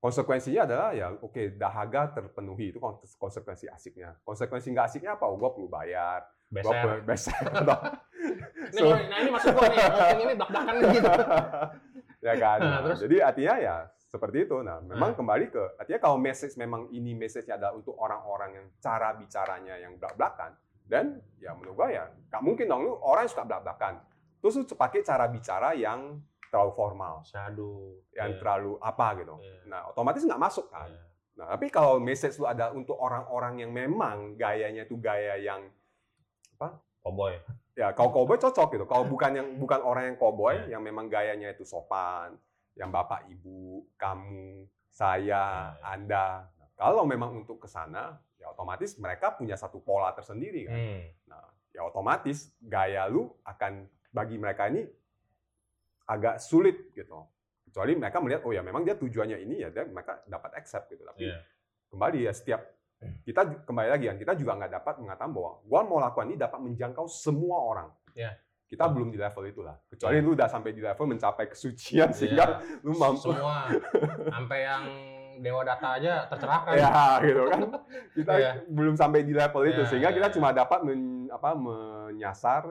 [0.04, 4.20] Konsekuensinya adalah ya oke dahaga terpenuhi itu kons- konsekuensi asiknya.
[4.28, 5.32] Konsekuensi nggak asiknya apa?
[5.32, 7.40] Oh, gua perlu bayar, gua Beser.
[8.76, 11.10] So- nah ini maksud gua nih, ngomong ini belak-belakan gitu.
[12.20, 12.58] ya kan.
[12.60, 13.00] Nah, Nah, terus?
[13.00, 14.58] Jadi artinya ya seperti itu.
[14.60, 15.18] Nah, memang Nah.
[15.18, 19.96] kembali ke artinya kalau message memang ini message-nya adalah untuk orang-orang yang cara bicaranya yang
[19.96, 20.52] belak-belakan
[20.84, 21.06] dan
[21.40, 24.04] ya menurut gua ya nggak mungkin dong lu orang yang suka belak-belakan.
[24.40, 26.20] Terus lu pakai cara bicara yang
[26.54, 27.98] terlalu formal, Shadow.
[28.14, 29.34] yang Iya, terlalu apa gitu.
[29.42, 30.86] iya, Nah, otomatis nggak masuk kan.
[30.86, 31.02] iya.
[31.34, 35.66] Nah, tapi kalau message lu ada untuk orang-orang yang memang gayanya itu gaya yang
[37.04, 37.36] Cowboy.
[37.76, 38.86] ya kalau cowboy cocok gitu.
[38.86, 40.78] Kalau bukan yang bukan orang yang cowboy Iya.
[40.78, 42.38] yang memang gayanya itu sopan,
[42.78, 45.84] yang bapak ibu, kamu, saya, Iya.
[45.84, 46.28] Anda.
[46.48, 50.78] Nah, kalau memang untuk ke sana, ya otomatis mereka punya satu pola tersendiri kan.
[50.78, 51.02] Hmm.
[51.28, 54.86] Nah, ya otomatis gaya lu akan bagi mereka ini
[56.06, 57.28] agak sulit gitu.
[57.64, 61.04] Kecuali mereka melihat oh ya memang dia tujuannya ini ya dan mereka dapat accept gitu.
[61.04, 61.38] Tapi Iya.
[61.90, 62.62] kembali ya setiap
[63.28, 66.60] kita kembali lagi kan kita juga nggak dapat mengatakan bahwa gua mau lakukan ini dapat
[66.62, 67.90] menjangkau semua orang.
[68.14, 68.38] Iya.
[68.64, 69.76] Kita belum di level itulah.
[69.86, 72.82] Kecuali lu udah sampai di level mencapai kesucian sehingga Iya.
[72.82, 73.70] lu mampu semua
[74.30, 74.84] sampai yang
[75.34, 76.74] dewa data aja tercerahkan.
[76.78, 77.62] ya gitu kan.
[78.14, 78.52] Kita Iya.
[78.70, 80.36] belum sampai di level itu Iya, sehingga iya, kita iya.
[80.38, 82.70] cuma dapat men- apa, menyasar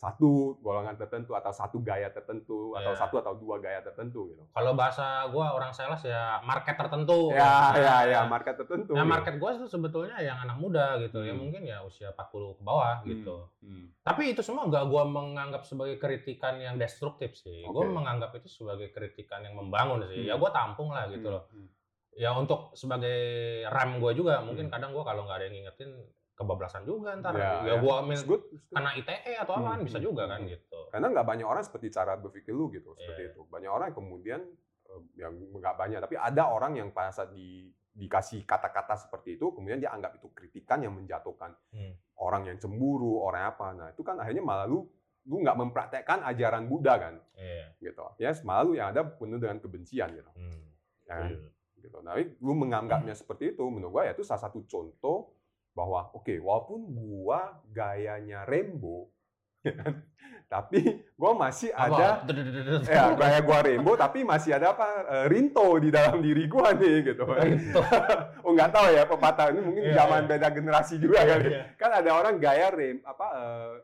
[0.00, 3.00] satu golongan tertentu atau satu gaya tertentu atau Iya.
[3.04, 4.48] satu atau dua gaya tertentu gitu.
[4.48, 7.28] Kalau bahasa gua orang sales ya market tertentu.
[7.28, 8.96] Ya, Nah, ya, ya, market tertentu.
[8.96, 9.12] Nah, gitu.
[9.12, 11.44] market gua itu sebetulnya yang anak muda gitu, ya Hmm.
[11.44, 13.36] mungkin ya usia 40 ke bawah Hmm, gitu.
[13.60, 13.84] hmm.
[14.00, 17.68] Tapi itu semua nggak gua menganggap sebagai kritikan yang destruktif sih.
[17.68, 17.92] Gua Oke.
[17.92, 20.24] menganggap itu sebagai kritikan yang membangun sih.
[20.24, 20.40] Ya Hmm.
[20.40, 21.44] gua tampung lah gitu Hmm, loh.
[21.52, 21.68] hmm.
[22.16, 23.20] Ya untuk sebagai
[23.64, 24.72] rem gua juga, mungkin Hmm.
[24.72, 25.92] kadang gua kalau nggak ada yang ngingetin
[26.40, 27.36] kebablasan juga ntar.
[27.36, 27.84] Ya, Ya, ya.
[27.84, 28.40] gua ambil It's good,
[28.72, 30.50] kena ITE atau apa Hmm, kan bisa hmm, juga hmm, kan hmm.
[30.50, 30.80] gitu.
[30.88, 33.30] Karena nggak banyak orang seperti cara berpikir lu gitu, seperti Iya.
[33.36, 33.40] itu.
[33.44, 34.40] Banyak orang yang kemudian
[34.90, 39.52] eh, yang nggak banyak, tapi ada orang yang pada saat di, dikasih kata-kata seperti itu,
[39.52, 41.92] kemudian dia anggap itu kritikan yang menjatuhkan Hmm.
[42.18, 43.66] orang yang cemburu, orang apa.
[43.76, 44.88] Nah itu kan akhirnya malah lu
[45.20, 47.76] lu nggak mempraktekkan ajaran Buddha kan, Iya.
[47.78, 48.02] gitu.
[48.16, 50.30] Ya malah lu yang ada penuh dengan kebencian gitu.
[50.32, 50.64] Hmm.
[51.04, 51.30] Ya kan?
[51.36, 51.50] Betul.
[51.80, 51.96] gitu.
[52.04, 55.32] Nah, tapi lu menganggapnya seperti itu, menurut gua ya itu salah satu contoh
[55.70, 58.42] bahwa oke, walaupun gua gayanya
[59.60, 59.92] ya kan,
[60.52, 62.32] tapi gua masih ada Apa?
[62.88, 67.12] ya gaya gua rainbow tapi masih ada apa eh, rinto di dalam diri gua nih
[67.12, 67.22] gitu.
[67.46, 67.80] Rinto.
[68.44, 70.30] oh nggak tahu ya pepatah ini mungkin Iya, zaman iya.
[70.32, 71.44] beda generasi juga kali.
[71.54, 71.62] Iya.
[71.78, 73.74] Kan ada orang gaya rain apa eh,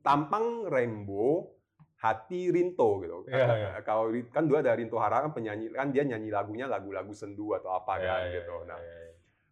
[0.00, 1.52] tampang rainbow
[1.98, 3.26] hati Rinto gitu.
[3.26, 3.82] Kan- iya.
[3.82, 7.74] Kalau kan dulu ada Rinto Hara kan penyanyi kan dia nyanyi lagunya lagu-lagu sendu atau
[7.74, 8.54] apa Iya, kan iya, gitu.
[8.64, 9.07] Nah, iya, iya.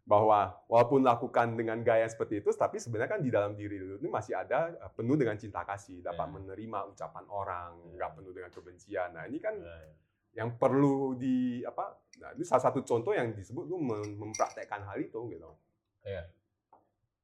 [0.06, 4.06] Bahwa walaupun lakukan dengan gaya seperti itu tapi sebenarnya kan di dalam diri lu ini
[4.06, 6.34] masih ada eh, penuh dengan cinta kasih, dapat Iya.
[6.38, 7.90] menerima ucapan orang, Iya.
[7.98, 9.08] nggak penuh dengan kebencian.
[9.12, 9.94] Nah, ini kan Iya, iya.
[10.36, 11.98] yang perlu di apa?
[12.22, 15.50] Nah, itu salah satu contoh yang disebut lu mem- mempraktekkan hal itu gitu.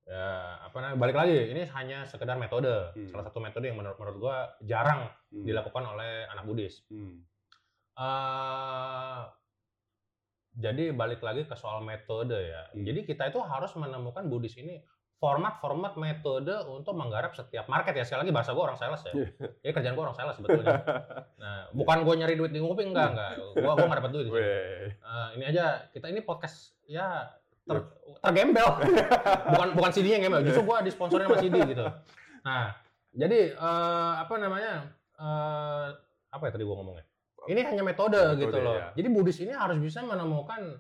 [0.02, 0.26] Ya,
[0.66, 0.98] apa namanya?
[0.98, 2.90] Balik lagi, ini hanya sekedar metode.
[2.90, 3.06] Hmm.
[3.06, 5.46] Salah satu metode yang menurut menurut gua jarang Hmm.
[5.46, 6.82] dilakukan oleh anak Buddhis.
[6.90, 7.22] Hmm.
[7.92, 9.20] eh
[10.52, 12.68] jadi balik lagi ke soal metode ya.
[12.72, 12.84] Hmm.
[12.84, 14.80] Jadi kita itu harus menemukan Buddhis ini
[15.22, 18.04] format-format metode untuk menggarap setiap market ya.
[18.04, 19.14] Sekali lagi bahasa gua orang sales ya.
[19.62, 20.80] Jadi kerjaan gua orang sales sebetulnya.
[21.42, 23.30] Nah, bukan gua nyari duit di ngopi enggak enggak.
[23.58, 24.46] Gua gua nggak dapat duit di sini.
[24.94, 27.34] Eh, ini aja kita ini podcast ya
[27.66, 27.78] ter,
[28.22, 28.68] tergembel
[29.54, 31.86] bukan bukan CD yang gembel justru gua disponsorin sama CD gitu
[32.42, 32.74] nah
[33.14, 35.86] jadi eh, apa namanya eh,
[36.32, 37.06] apa ya tadi gua ngomongnya
[37.46, 38.86] ini hanya metode, Metode, gitu loh ya.
[38.94, 40.78] jadi Buddhis ini harus bisa menemukan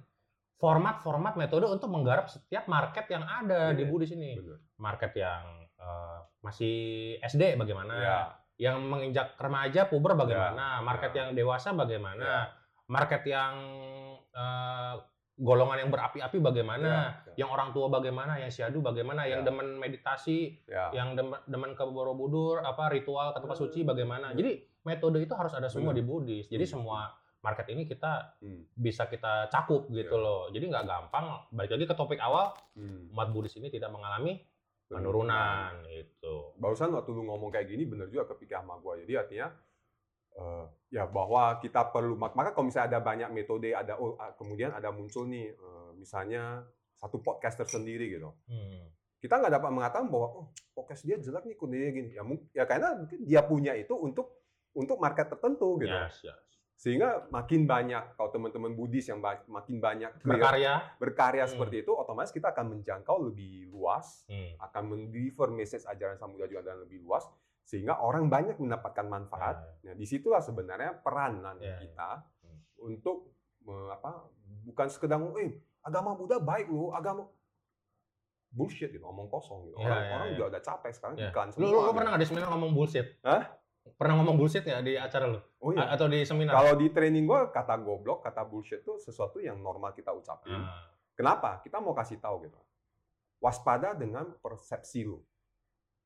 [0.56, 4.58] format-format metode untuk menggarap setiap market yang ada di Iya, Buddhis ini Bener.
[4.78, 5.42] market yang
[5.74, 6.74] eh, masih
[7.20, 8.18] SD bagaimana Ya.
[8.62, 11.18] yang menginjak remaja puber bagaimana, Ya, market ya.
[11.18, 12.40] yang dewasa bagaimana, Ya.
[12.86, 13.54] market yang
[14.32, 14.94] eh,
[15.34, 17.44] golongan yang berapi-api bagaimana, Ya, ya.
[17.44, 19.46] yang orang tua bagaimana, yang syadu bagaimana, yang Ya.
[19.50, 20.94] demen meditasi, Ya.
[20.94, 24.30] yang demen, demen ke Borobudur, apa ritual ke tempat suci bagaimana.
[24.32, 25.98] Jadi metode itu harus ada semua Benar.
[25.98, 26.46] di Buddhis.
[26.46, 26.72] Jadi Hmm.
[26.72, 26.98] semua
[27.38, 28.62] market ini kita Hmm.
[28.72, 30.20] bisa kita cakup gitu Ya.
[30.20, 30.42] loh.
[30.48, 31.26] Jadi nggak gampang.
[31.50, 33.10] Balik lagi ke topik awal, Hmm.
[33.10, 34.38] umat Buddhis ini tidak mengalami
[34.88, 36.34] penurunan itu.
[36.54, 39.48] barusan waktu lu ngomong kayak gini bener juga kepikir sama gue jadi artinya
[40.32, 44.70] eh, ya bahwa kita perlu mak- maka kalau misalnya ada banyak metode ada oh, kemudian
[44.70, 46.62] ada muncul nih eh, misalnya
[46.94, 48.84] satu podcast tersendiri gitu Hmm.
[49.18, 52.64] kita nggak dapat mengatakan bahwa oh podcast dia jelek nih kondisinya gini ya mungkin ya
[52.64, 54.41] karena mungkin dia punya itu untuk
[54.74, 56.40] untuk market tertentu gitu Yes, yes.
[56.74, 60.96] sehingga makin banyak kalau teman-teman Buddhis yang makin banyak Berkarya.
[60.96, 61.52] berkarya Hmm.
[61.52, 64.56] seperti itu otomatis kita akan menjangkau lebih luas Hmm.
[64.60, 67.22] akan mendeliver message ajaran Samudra juga dan lebih luas
[67.62, 69.62] sehingga orang banyak mendapatkan manfaat.
[69.80, 71.78] Nah, di situlah sebenarnya peranan ya.
[71.78, 72.10] kita
[72.42, 72.58] Hmm.
[72.82, 73.30] untuk
[73.62, 74.26] me- apa
[74.64, 77.22] bukan sekedar eh agama Buddha baik loh, agama
[78.50, 79.76] bullshit gitu, omong kosong gitu.
[79.76, 80.32] Ya, Orang, ya, orang ya.
[80.34, 81.30] juga udah capek sekarang Ya.
[81.30, 81.62] iklan Lu, semua.
[81.62, 81.94] lu, lu gitu.
[81.94, 83.06] pernah nggak di seminar ngomong bullshit?
[83.22, 83.42] Hah?
[83.82, 85.38] Pernah ngomong bullshit nggak di acara lu?
[85.58, 85.86] Oh iya.
[85.86, 86.54] A- Atau di seminar?
[86.54, 90.54] Kalau di training gua kata goblok, kata bullshit itu sesuatu yang normal kita ucapin.
[90.54, 90.86] Ah.
[91.12, 91.58] Kenapa?
[91.60, 92.58] Kita mau kasih tahu gitu.
[93.38, 95.18] Waspada dengan persepsi lu.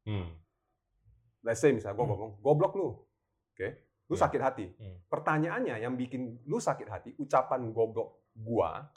[0.04, 0.32] Hmm.
[1.40, 2.12] Let's say misalnya gue Hmm.
[2.16, 2.88] ngomong, goblok lu.
[3.52, 3.68] Oke,
[4.08, 4.20] lu Ya.
[4.24, 4.66] sakit hati.
[4.72, 4.96] Hmm.
[5.06, 8.88] Pertanyaannya yang bikin lu sakit hati, ucapan goblok gua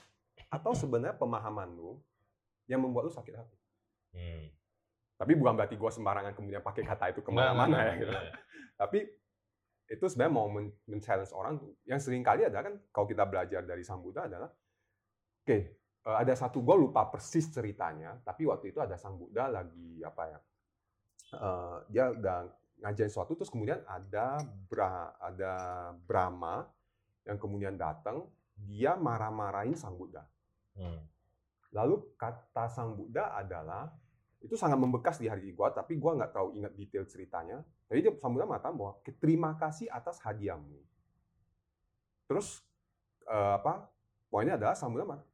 [0.48, 2.00] atau sebenarnya pemahaman lu
[2.66, 3.58] yang membuat lu sakit hati.
[4.12, 4.46] Hmm.
[5.20, 7.94] Tapi bukan berarti gua sembarangan kemudian pakai kata itu ke mana-mana nggak, ya.
[8.00, 8.12] Gitu.
[8.16, 8.26] nggak.
[8.80, 9.00] Tapi
[9.90, 13.82] itu sebenarnya mau men- men-challenge orang yang sering kali ada kan kalau kita belajar dari
[13.82, 14.48] Sang Buddha adalah
[15.44, 15.66] oke eh,
[16.06, 20.40] ada satu gue lupa persis ceritanya tapi waktu itu ada Sang Buddha lagi apa ya
[21.42, 22.40] eh, dia udah
[22.86, 24.38] ngajarin sesuatu terus kemudian ada
[24.70, 25.54] bra, ada
[26.06, 26.70] Brahma
[27.26, 28.30] yang kemudian datang
[28.62, 30.22] dia marah-marahin Sang Buddha
[30.80, 31.02] Hmm.
[31.76, 33.92] Lalu kata sang Buddha adalah
[34.40, 37.60] itu sangat membekas di hati gua, tapi gua nggak tahu ingat detail ceritanya.
[37.92, 40.80] Jadi dia Buddha mengatakan bahwa terima kasih atas hadiahmu.
[42.30, 42.64] Terus
[43.28, 43.92] eh, apa?
[44.32, 45.28] Poinnya adalah Buddha mengatakan-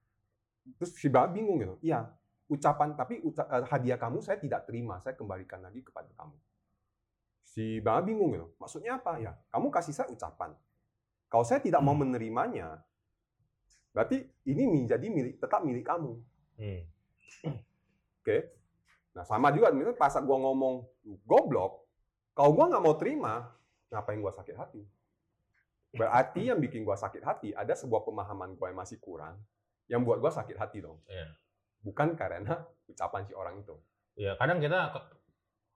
[0.81, 1.75] terus si Brahma bingung gitu.
[1.85, 2.09] Iya,
[2.49, 6.33] ucapan tapi uca- eh, hadiah kamu saya tidak terima, saya kembalikan lagi kepada kamu.
[7.45, 8.47] Si Brahma bingung gitu.
[8.57, 9.21] Maksudnya apa?
[9.21, 10.57] Ya, kamu kasih saya ucapan.
[11.29, 12.81] Kalau saya tidak mau menerimanya,
[13.93, 16.17] berarti ini menjadi milik tetap milik kamu.
[16.57, 16.81] Hmm.
[18.25, 18.64] Oke.
[19.15, 20.83] Nah, sama juga misalnya pas gua ngomong
[21.23, 21.87] goblok,
[22.35, 23.33] kalau gua nggak mau terima,
[23.87, 24.83] ngapain gua sakit hati?
[25.95, 29.39] Berarti yang bikin gua sakit hati ada sebuah pemahaman gua yang masih kurang
[29.87, 30.99] yang buat gua sakit hati dong.
[31.07, 31.31] Iya.
[31.79, 32.59] Bukan karena
[32.91, 33.75] ucapan si orang itu.
[34.19, 34.91] Ya kadang kita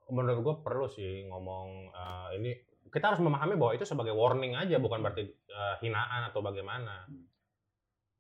[0.10, 2.52] menurut gue perlu sih ngomong eh, ini
[2.90, 7.06] kita harus memahami bahwa itu sebagai warning aja bukan berarti eh, hinaan atau bagaimana.
[7.06, 7.30] Hmm.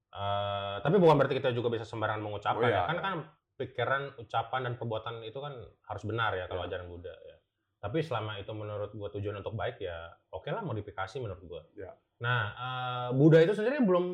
[0.09, 2.86] Eh, tapi bukan berarti kita juga bisa sembarangan mengucapkan Oh, ya.
[2.86, 3.03] iya, Kan iya.
[3.03, 3.15] kan
[3.60, 5.51] pikiran, ucapan dan perbuatan itu kan
[5.86, 6.68] harus benar ya kalau Iya.
[6.72, 7.36] ajaran Buddha ya.
[7.80, 11.62] Tapi selama itu menurut gua tujuan untuk baik ya oke lah modifikasi menurut gua.
[11.76, 11.91] Iya.
[12.20, 14.05] Nah, eh, Buddha itu sendiri belum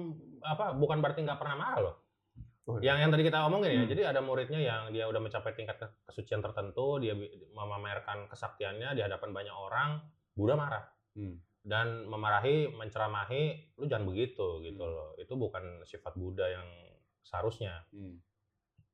[0.41, 1.95] apa bukan berarti nggak pernah marah loh.
[2.65, 2.93] Oh, iya.
[2.93, 3.91] Yang yang tadi kita omongin ya, Hmm.
[3.93, 7.13] jadi ada muridnya yang dia udah mencapai tingkat ke- kesucian tertentu, dia
[7.51, 10.01] memamerkan kesaktiannya di hadapan banyak orang,
[10.33, 11.37] Buddha marah Hmm.
[11.61, 14.93] dan memarahi, menceramahi, lu jangan begitu gitu Hmm.
[14.93, 15.09] loh.
[15.15, 16.65] Itu bukan sifat Buddha yang
[17.21, 17.85] seharusnya.
[17.89, 18.17] Hmm.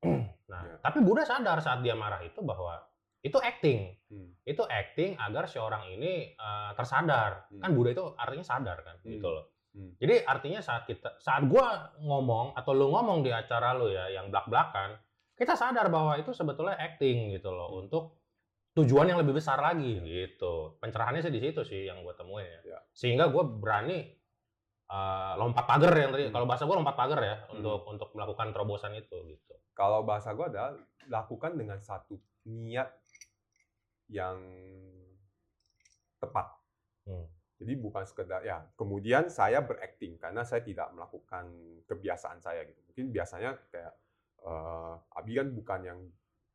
[0.52, 0.76] Nah, Ya.
[0.84, 2.76] tapi Buddha sadar saat dia marah itu bahwa
[3.22, 3.96] itu acting.
[4.06, 4.36] Hmm.
[4.44, 7.48] Itu acting agar si orang ini eh, tersadar.
[7.48, 7.58] Hmm.
[7.58, 9.10] Kan Buddha itu artinya sadar kan, Hmm.
[9.10, 9.44] gitu loh.
[9.72, 9.96] Hmm.
[9.96, 14.28] Jadi artinya saat kita saat gua ngomong atau lu ngomong di acara lu ya yang
[14.28, 15.00] belak-belakan,
[15.32, 17.80] kita sadar bahwa itu sebetulnya acting gitu loh Hmm.
[17.80, 18.20] untuk
[18.72, 20.76] tujuan yang lebih besar lagi gitu.
[20.76, 22.60] Pencerahannya sih di situ sih yang gua temuin ya.
[22.66, 22.78] Ya.
[22.92, 24.12] Sehingga gua berani
[24.90, 26.34] uh, lompat pagar yang tadi Hmm.
[26.34, 27.60] kalau bahasa gua lompat pagar ya Hmm.
[27.60, 29.54] untuk untuk melakukan terobosan itu gitu.
[29.76, 30.72] Kalau bahasa gua adalah
[31.06, 32.18] lakukan dengan satu
[32.48, 32.90] niat
[34.10, 34.38] yang
[36.18, 36.46] tepat.
[37.06, 37.26] Hmm.
[37.62, 38.58] Jadi bukan sekedar ya.
[38.74, 41.46] Kemudian saya berakting karena saya tidak melakukan
[41.86, 42.78] kebiasaan saya gitu.
[42.90, 43.94] Mungkin biasanya kayak
[44.42, 46.00] eh Abi kan bukan yang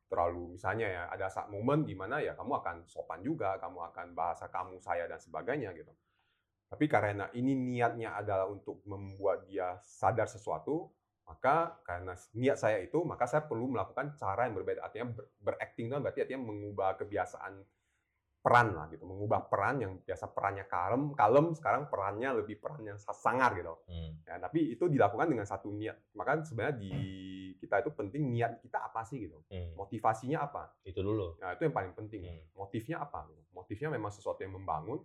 [0.08, 4.08] terlalu misalnya ya ada saat momen di mana ya kamu akan sopan juga, kamu akan
[4.16, 5.92] bahasa kamu saya dan sebagainya gitu.
[6.68, 10.92] Tapi karena ini niatnya adalah untuk membuat dia sadar sesuatu,
[11.28, 14.84] maka karena niat saya itu, maka saya perlu melakukan cara yang berbeda.
[14.84, 17.54] Artinya ber, berakting itu berarti artinya mengubah kebiasaan
[18.48, 22.96] peran lah gitu, mengubah peran yang biasa perannya kalem, kalem sekarang perannya lebih peran yang
[22.96, 23.76] sangar gitu.
[23.92, 24.24] Hmm.
[24.24, 26.16] Ya, tapi itu dilakukan dengan satu niat.
[26.16, 26.92] Maka sebenarnya di
[27.60, 29.44] kita itu penting niat kita apa sih gitu.
[29.52, 29.76] Hmm.
[29.76, 30.80] Motivasinya apa?
[30.88, 31.36] Itu dulu.
[31.44, 32.24] Nah, itu yang paling penting.
[32.24, 32.44] Hmm.
[32.56, 33.28] Motifnya apa?
[33.28, 33.44] gitu.
[33.52, 35.04] Motifnya memang sesuatu yang membangun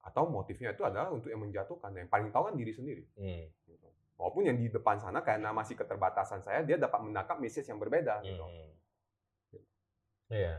[0.00, 1.92] atau motifnya itu adalah untuk yang menjatuhkan.
[1.92, 3.04] Yang paling tahu kan diri sendiri.
[3.16, 3.44] Hmm.
[3.68, 3.86] Gitu.
[4.16, 8.20] Walaupun yang di depan sana karena masih keterbatasan saya, dia dapat menangkap message yang berbeda.
[8.20, 8.40] Gitu.
[8.40, 8.70] Hmm.
[10.30, 10.54] Iya.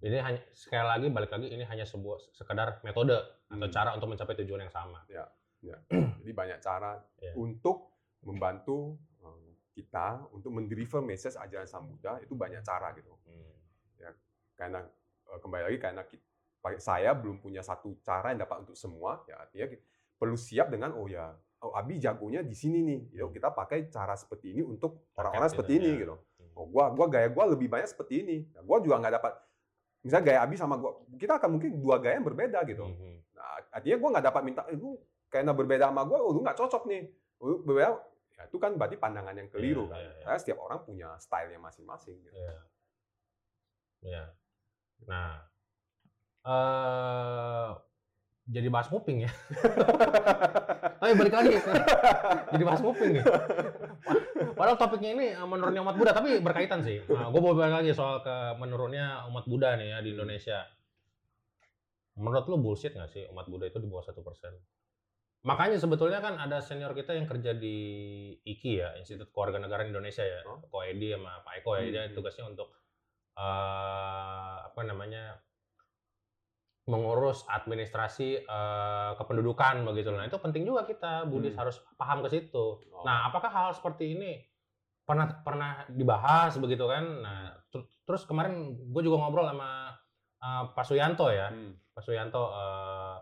[0.00, 3.12] Ini hanya sekali lagi balik lagi ini hanya sebuah sekedar metode
[3.52, 3.74] atau Hmm.
[3.74, 5.04] cara untuk mencapai tujuan yang sama.
[5.04, 7.36] Jadi banyak cara Iya.
[7.36, 7.92] untuk
[8.24, 13.12] membantu eh, kita untuk mendeliver message ajaran Sang Buddha itu banyak cara gitu.
[13.28, 13.52] Hmm.
[14.00, 14.08] ya
[14.56, 14.80] karena
[15.28, 16.24] eh, kembali lagi karena kita,
[16.78, 19.72] saya belum punya satu cara yang dapat untuk semua ya artinya
[20.20, 21.32] perlu siap dengan oh ya
[21.64, 25.76] oh Abi jagonya di sini nih yuk kita pakai cara seperti ini untuk orang-orang seperti
[25.76, 26.00] gitu, ini ya.
[26.04, 26.14] gitu
[26.56, 29.32] oh gua gua gaya gua lebih banyak seperti ini nah, gua juga nggak dapat
[30.04, 33.14] misalnya gaya Abi sama gua kita akan mungkin dua gaya yang berbeda gitu Mhm.
[33.32, 35.00] nah artinya gua nggak dapat minta eh, lu
[35.32, 37.02] karena berbeda sama gua oh, lu nggak cocok nih
[37.40, 37.96] Oh, lu berbeda
[38.36, 40.22] ya itu kan berarti pandangan yang keliru Iya, kan iya, iya.
[40.28, 42.36] karena setiap orang punya stylenya masing-masing gitu.
[42.36, 42.56] Iya.
[44.00, 44.24] Iya.
[45.08, 45.44] Nah,
[46.42, 47.68] eh
[48.50, 49.30] jadi bahas nguping ya.
[51.02, 51.54] Ayo balik lagi.
[52.50, 53.24] jadi bahas nguping nih.
[54.58, 56.98] Padahal topiknya ini menurunnya umat Buddha, tapi berkaitan sih.
[57.06, 60.66] Nah, gue mau balik lagi soal ke menurunnya umat Buddha nih ya di Indonesia.
[62.18, 64.52] Menurut lu bullshit nggak sih umat Buddha itu di bawah satu persen?
[65.40, 67.76] Makanya sebetulnya kan ada senior kita yang kerja di
[68.44, 70.60] IKI ya, Institut Kewarganegaraan Indonesia ya, Oh.
[70.68, 72.12] Ko Edi sama Pak Eko ya, dia Hmm.
[72.12, 72.68] tugasnya untuk
[73.40, 75.38] eh apa namanya
[76.90, 80.10] mengurus administrasi eh, kependudukan begitu.
[80.10, 81.62] Nah itu penting juga kita Buddhis Hmm.
[81.62, 82.82] harus paham ke situ.
[82.90, 83.06] Oh.
[83.06, 84.42] Nah apakah hal seperti ini
[85.00, 87.04] pernah pernah dibahas begitu kan?
[87.22, 89.94] Nah ter- terus kemarin gue juga ngobrol sama
[90.36, 93.16] eh, Pak Suyanto ya, Hmm, Pak Suyanto eh,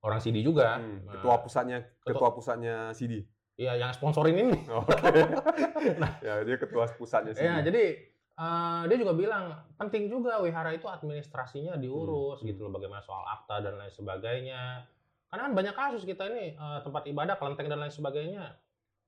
[0.00, 0.78] orang CD juga.
[0.78, 0.98] hmm.
[1.04, 3.22] Nah, ketua pusatnya ketua- ketua pusatnya CD
[3.54, 4.54] Iya yang sponsorin ini.
[4.70, 5.18] Oh, Oke.
[6.26, 7.42] ya dia ketua pusatnya CD.
[7.42, 7.82] Iya, jadi
[8.38, 13.26] eh, dia juga bilang penting juga wihara itu administrasinya diurus Hmm, gitu loh, bagaimana soal
[13.26, 14.86] akta dan lain sebagainya.
[15.28, 18.54] Karena kan banyak kasus kita ini eh, tempat ibadah, kelenteng dan lain sebagainya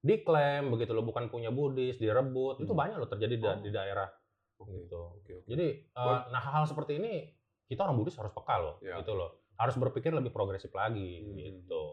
[0.01, 2.59] diklaim begitu loh, bukan punya Buddhis, direbut.
[2.59, 2.81] Itu Hmm.
[2.81, 3.57] banyak loh terjadi di, Oh.
[3.59, 4.09] di daerah
[4.57, 4.97] Oke, gitu.
[5.15, 5.47] oke, oke.
[5.47, 7.29] Jadi Gua- nah hal-hal seperti ini
[7.65, 8.99] kita orang Buddhis harus peka loh, Iya.
[8.99, 9.45] gitu loh.
[9.55, 11.37] Harus berpikir lebih progresif lagi Hmm.
[11.37, 11.85] gitu.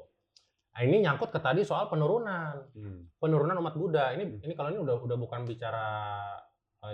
[0.71, 4.13] Nah, ini nyangkut ke tadi soal penurunan Hmm, penurunan umat Buddha.
[4.13, 4.39] Ini Hmm.
[4.41, 5.87] ini kalau ini udah udah bukan bicara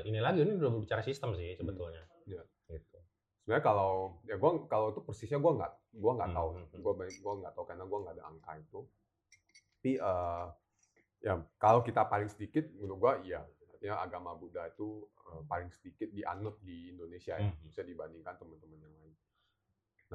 [0.02, 2.02] ini lagi, ini udah bicara sistem sih sebetulnya.
[2.26, 2.42] Iya.
[2.68, 2.98] Gitu.
[3.44, 6.48] Sebenarnya kalau ya gua kalau itu persisnya gua nggak gua nggak Hmm, tahu.
[6.50, 6.82] hmm, hmm.
[6.82, 8.80] Gua gua nggak tahu karena gua nggak ada angka itu.
[9.78, 10.46] Tapi eh,
[11.22, 13.44] ya kalau kita paling sedikit menurut gua iya.
[13.74, 17.60] Artinya agama Buddha itu eh, paling sedikit dianut di Indonesia ya, Hmm.
[17.62, 19.14] bisa dibandingkan teman-teman yang lain.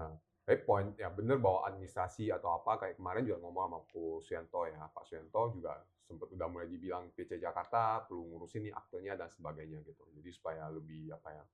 [0.01, 0.11] Nah,
[0.43, 3.93] tapi poin ya bener bahwa administrasi atau apa kayak kemarin juga ngomong sama Pak
[4.25, 5.77] Suyanto ya, Pak Suyanto juga
[6.09, 10.09] sempat udah mulai dibilang PC Jakarta perlu ngurusin nih aktenya dan sebagainya gitu.
[10.17, 11.45] Jadi supaya lebih apa ya,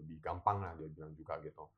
[0.00, 1.68] lebih gampang lah dia bilang juga gitu.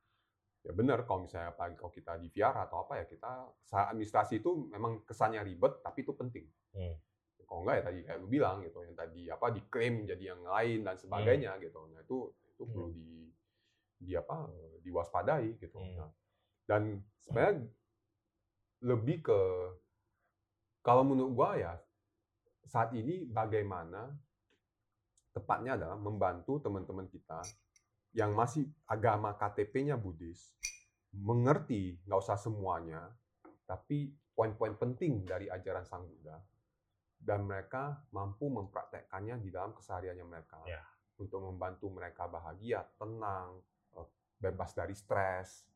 [0.62, 3.50] Ya bener kalau misalnya apalagi kalau kita di VR atau apa ya kita
[3.90, 6.46] administrasi itu memang kesannya ribet tapi itu penting.
[6.70, 6.94] Hmm.
[7.42, 10.86] Kalau enggak ya tadi kayak lu bilang gitu yang tadi apa diklaim jadi yang lain
[10.86, 11.82] dan sebagainya gitu.
[11.90, 12.94] Nah itu itu perlu Hmm.
[12.94, 13.10] di
[13.98, 14.46] di apa
[14.86, 15.82] diwaspadai gitu.
[15.82, 15.98] Hmm.
[15.98, 16.10] Nah,
[16.70, 17.66] dan sebenarnya
[18.86, 19.40] lebih ke
[20.86, 21.74] kalau menurut gua ya
[22.64, 24.08] saat ini bagaimana
[25.30, 27.40] tepatnya adalah membantu teman-teman kita
[28.12, 30.52] yang masih agama KTP-nya Buddhis
[31.12, 33.08] mengerti nggak usah semuanya
[33.64, 36.36] tapi poin-poin penting dari ajaran Sang Buddha
[37.16, 40.82] dan mereka mampu mempraktekkannya di dalam kesehariannya mereka Ya.
[41.14, 43.62] untuk membantu mereka bahagia, tenang,
[43.94, 44.08] eh,
[44.38, 45.68] bebas dari stres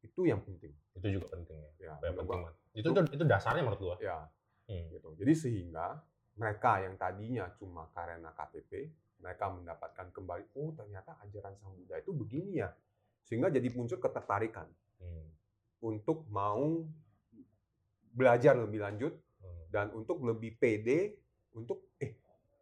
[0.00, 1.70] itu yang penting Itu juga penting ya.
[1.78, 2.34] ya Yang penting gua.
[2.40, 2.54] banget.
[2.74, 3.96] Itu itu, itu dasarnya menurut gua.
[4.00, 4.18] ya
[4.64, 4.88] Hmm.
[4.88, 6.00] gitu jadi sehingga
[6.34, 8.90] mereka yang tadinya cuma karena KTP
[9.22, 12.74] mereka mendapatkan kembali oh ternyata ajaran Sang Buddha itu begini ya
[13.24, 15.26] sehingga jadi muncul ketertarikan Hmm.
[15.84, 16.86] untuk mau
[18.14, 19.12] belajar lebih lanjut
[19.42, 19.64] Hmm.
[19.70, 21.18] dan untuk lebih pede
[21.52, 22.14] untuk eh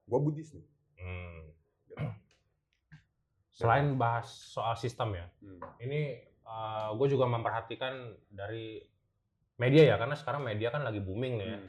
[0.04, 0.66] gua Buddhis nih
[1.02, 1.42] Hmm.
[3.52, 5.60] Selain bahas soal sistem ya, Hmm.
[5.80, 6.18] ini
[6.92, 8.76] gue juga memperhatikan dari
[9.56, 11.58] media ya, karena sekarang media kan lagi booming nih ya.
[11.58, 11.68] Hmm.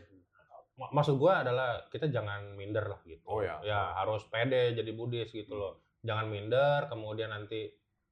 [0.73, 3.21] Ma- Maksud gue adalah kita jangan minder lah gitu.
[3.25, 3.61] Oh ya.
[3.61, 5.77] Ya harus pede jadi Buddhis gitu loh.
[6.01, 7.69] Jangan minder, kemudian nanti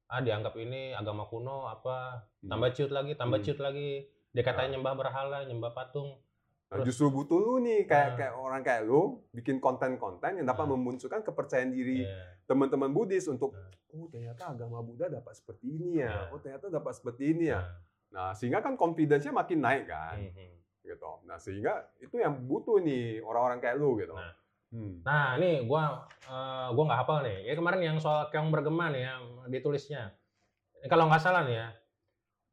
[0.07, 3.45] ah dianggap ini agama kuno apa tambah ciut lagi, tambah Hmm.
[3.45, 4.05] ciut lagi.
[4.29, 6.19] Dia katanya nyembah berhala, nyembah patung.
[6.67, 8.15] Nah, Terus- justru butuh lu nih kayak Nah.
[8.15, 9.01] kayak orang kayak lu
[9.31, 10.71] bikin konten-konten yang dapat Nah.
[10.73, 12.39] memunculkan kepercayaan diri Iya.
[12.45, 13.67] teman-teman Buddhis untuk Nah.
[13.91, 16.31] oh ternyata agama Buddha dapat seperti ini ya, Iya.
[16.31, 17.59] oh ternyata dapat seperti ini ya.
[17.59, 17.75] Nah,
[18.11, 20.60] Nah sehingga kan confidence-nya makin naik kan, mhm.
[20.81, 21.11] Gitu.
[21.25, 24.13] Nah sehingga itu yang butuh nih orang-orang kayak lu gitu.
[24.13, 24.33] Nah.
[24.71, 25.03] Hmm.
[25.03, 27.51] Nah, ini gua eh, gua nggak hafal nih.
[27.51, 29.13] Ya kemarin yang soal keong bergema nih ya
[29.51, 30.15] ditulisnya.
[30.79, 31.67] Ini kalau nggak salah nih ya,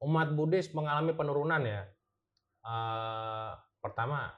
[0.03, 1.87] umat Buddhis mengalami penurunan ya.
[2.67, 4.35] Eh, pertama,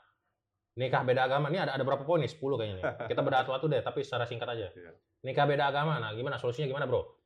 [0.76, 1.49] nikah beda agama.
[1.49, 2.28] Ini ada ada berapa poin nih?
[2.28, 2.84] 10 kayaknya nih.
[3.16, 4.68] Kita beda atu-atu deh, tapi secara singkat aja.
[4.76, 4.93] Iya.
[5.24, 5.97] Nikah beda agama.
[5.97, 7.16] Nah, gimana solusinya gimana, Bro?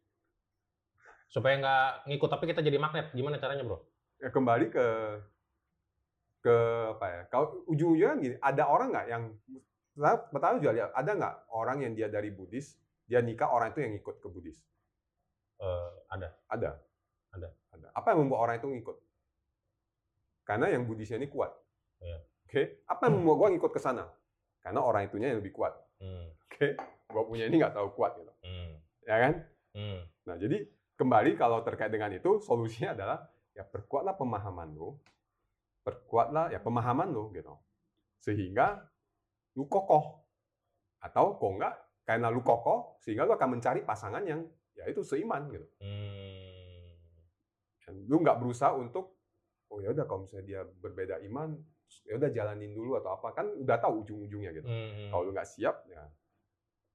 [1.26, 3.10] Supaya nggak ngikut tapi kita jadi magnet.
[3.10, 3.82] Gimana caranya, Bro?
[4.22, 4.86] Ya kembali ke
[6.45, 6.57] ke
[6.92, 7.20] apa ya?
[7.32, 9.32] Kalau ujung-ujungnya gini, ada orang nggak yang
[9.97, 12.76] saya pertama juga lihat ada nggak orang yang dia dari Buddhis
[13.09, 14.59] dia nikah orang itu yang ikut ke Buddhis
[15.62, 16.28] eh, ada.
[16.53, 16.70] Ada.
[17.32, 17.49] Ada.
[17.72, 17.86] Ada.
[17.97, 18.97] Apa yang membuat orang itu ngikut?
[20.45, 21.51] Karena yang Buddhisnya ini kuat.
[22.05, 22.18] Iya.
[22.45, 22.62] Oke.
[22.84, 24.05] Apa yang membuat gua ngikut ke sana?
[24.61, 25.72] Karena orang itunya yang lebih kuat.
[26.01, 26.76] Hmm, Oke.
[27.09, 28.32] Gua punya ini nggak tahu kuat gitu.
[28.45, 28.70] hmm,
[29.09, 29.32] Ya kan?
[29.72, 30.64] hmm, Nah, jadi
[31.01, 33.18] kembali kalau terkait dengan itu, solusinya adalah
[33.57, 34.97] ya perkuatlah pemahaman lu.
[35.85, 37.53] Perkuatlah ya pemahaman lu gitu.
[38.18, 38.80] Sehingga
[39.55, 40.24] lu kokoh.
[41.05, 41.74] Atau kok enggak,
[42.09, 44.41] karena lu kokoh, sehingga lu akan mencari pasangan yang
[44.74, 45.68] ya itu seiman gitu.
[45.78, 46.89] hmm.
[47.85, 49.20] Dan lu nggak berusaha untuk
[49.68, 51.53] oh ya udah kalau misalnya dia berbeda iman,
[52.09, 54.64] ya udah jalanin dulu atau apa kan udah tahu ujung-ujungnya gitu.
[54.66, 56.03] Hmm, Kalau lu nggak siap ya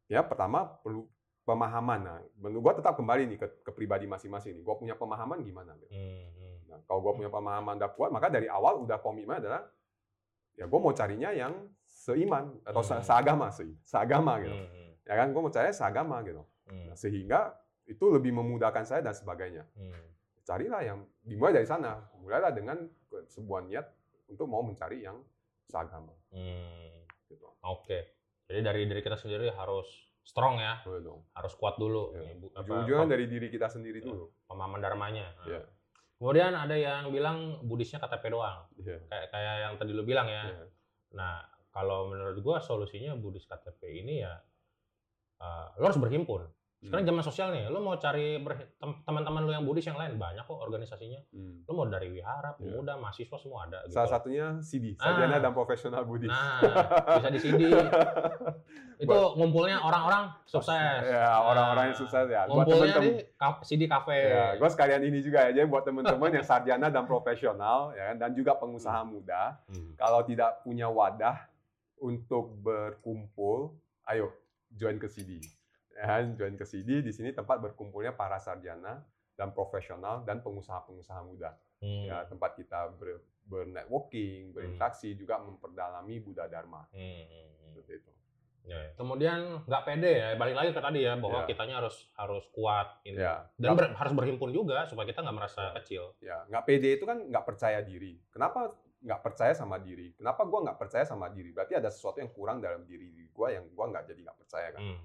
[0.10, 1.06] ya pertama perlu
[1.46, 2.00] pemahaman.
[2.02, 4.64] Nah, menurut gua tetap kembali nih ke, ke pribadi masing-masing nih.
[4.66, 5.94] Gua punya pemahaman gimana gitu.
[5.94, 6.39] hmm.
[6.70, 9.66] Nah, kalau gua punya pemahaman udah kuat, maka dari awal udah komitmen adalah
[10.54, 13.04] ya gua mau carinya yang seiman atau se- Hmm.
[13.04, 14.54] seagama sih, seagama gitu.
[14.54, 16.46] Hmm, hmm, Ya kan gua mau cari seagama gitu.
[16.66, 17.40] hmm, Nah, sehingga
[17.84, 20.06] itu lebih memudahkan saya dan sebagainya hmm.
[20.44, 22.06] carilah yang dimulai dari sana.
[22.16, 22.78] Mulailah dengan
[23.26, 23.86] sebuah niat
[24.28, 25.18] untuk mau mencari yang
[25.66, 26.14] seagama.
[26.30, 27.02] Hmm.
[27.26, 27.46] Gitu.
[27.64, 28.14] Oke.
[28.46, 29.86] Jadi dari diri kita sendiri harus
[30.22, 31.26] strong ya, dong.
[31.32, 32.14] harus kuat dulu.
[32.14, 32.22] Ya.
[32.32, 34.06] Ibu- apa, Ujung-ujungnya dari diri kita sendiri Ya.
[34.06, 34.30] dulu.
[34.46, 35.26] pemahaman dharmanya.
[35.40, 35.66] Nah.
[36.20, 38.68] Kemudian ada yang bilang Buddhisnya KTP doang.
[38.76, 39.00] Iya.
[39.08, 40.52] Kayak kayak yang tadi lu bilang ya.
[40.52, 40.68] Iya.
[41.16, 44.36] Nah, kalau menurut gua solusinya Buddhis KTP ini ya
[45.40, 46.44] eh, lo harus berhimpun.
[46.80, 47.12] Sekarang Hmm.
[47.12, 48.40] zaman sosial nih, lo mau cari
[49.04, 51.20] teman-teman lo yang Buddhis yang lain banyak kok organisasinya.
[51.36, 51.68] Hmm.
[51.68, 52.72] Lo mau dari wihara, Iya.
[52.72, 53.84] pemuda, mahasiswa semua ada.
[53.84, 54.00] Gitu.
[54.00, 55.12] Salah satunya CD, Ah.
[55.12, 56.32] sarjana dan profesional Buddhis.
[56.32, 56.64] Nah,
[57.20, 57.68] bisa di sini.
[59.04, 61.04] Itu ngumpulnya orang-orang sukses.
[61.04, 62.48] Ya, orang-orang yang sukses ya.
[62.48, 63.54] Buat Ngumpulnya temen-temen.
[63.54, 64.18] di CD cafe.
[64.30, 68.18] Ya, gue sekalian ini juga ya, jadi buat teman-teman yang sarjana dan profesional ya kan,
[68.18, 69.96] dan juga pengusaha muda, Hmm.
[69.96, 71.44] kalau tidak punya wadah
[71.98, 73.76] untuk berkumpul,
[74.06, 74.32] ayo
[74.70, 75.44] join ke CD.
[76.00, 79.04] Ya, kan, join ke CD di sini tempat berkumpulnya para sarjana
[79.36, 81.52] dan profesional dan pengusaha-pengusaha muda.
[81.78, 82.08] Hmm.
[82.08, 86.88] Ya, tempat kita ber, bernetworking, berinteraksi juga memperdalami Buddha Dharma.
[86.90, 87.70] Hmm, hmm, hmm.
[87.70, 88.12] Seperti itu.
[88.62, 91.48] Ya, Kemudian nggak pede ya, balik lagi ke tadi ya bahwa Ya.
[91.48, 93.18] kitanya harus harus kuat ini.
[93.18, 96.14] Ya, Dan ber- harus berhimpun juga supaya kita nggak merasa kecil.
[96.22, 98.20] ya nggak pede itu kan nggak percaya diri.
[98.30, 100.14] Kenapa nggak percaya sama diri?
[100.14, 101.50] Kenapa gua nggak percaya sama diri?
[101.50, 104.82] Berarti ada sesuatu yang kurang dalam diri gua yang gua nggak jadi nggak percaya kan?
[104.86, 105.02] Hmm.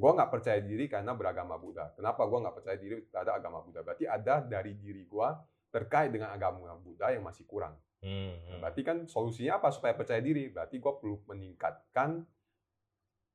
[0.00, 1.92] Gua nggak percaya diri karena beragama Buddha.
[1.92, 3.84] Kenapa gua nggak percaya diri terhadap agama Buddha?
[3.84, 5.36] Berarti ada dari diri gua
[5.68, 7.76] terkait dengan agama Buddha yang masih kurang.
[8.00, 8.32] Hmm.
[8.48, 10.48] Nah, berarti kan solusinya apa supaya percaya diri?
[10.48, 12.24] Berarti gua perlu meningkatkan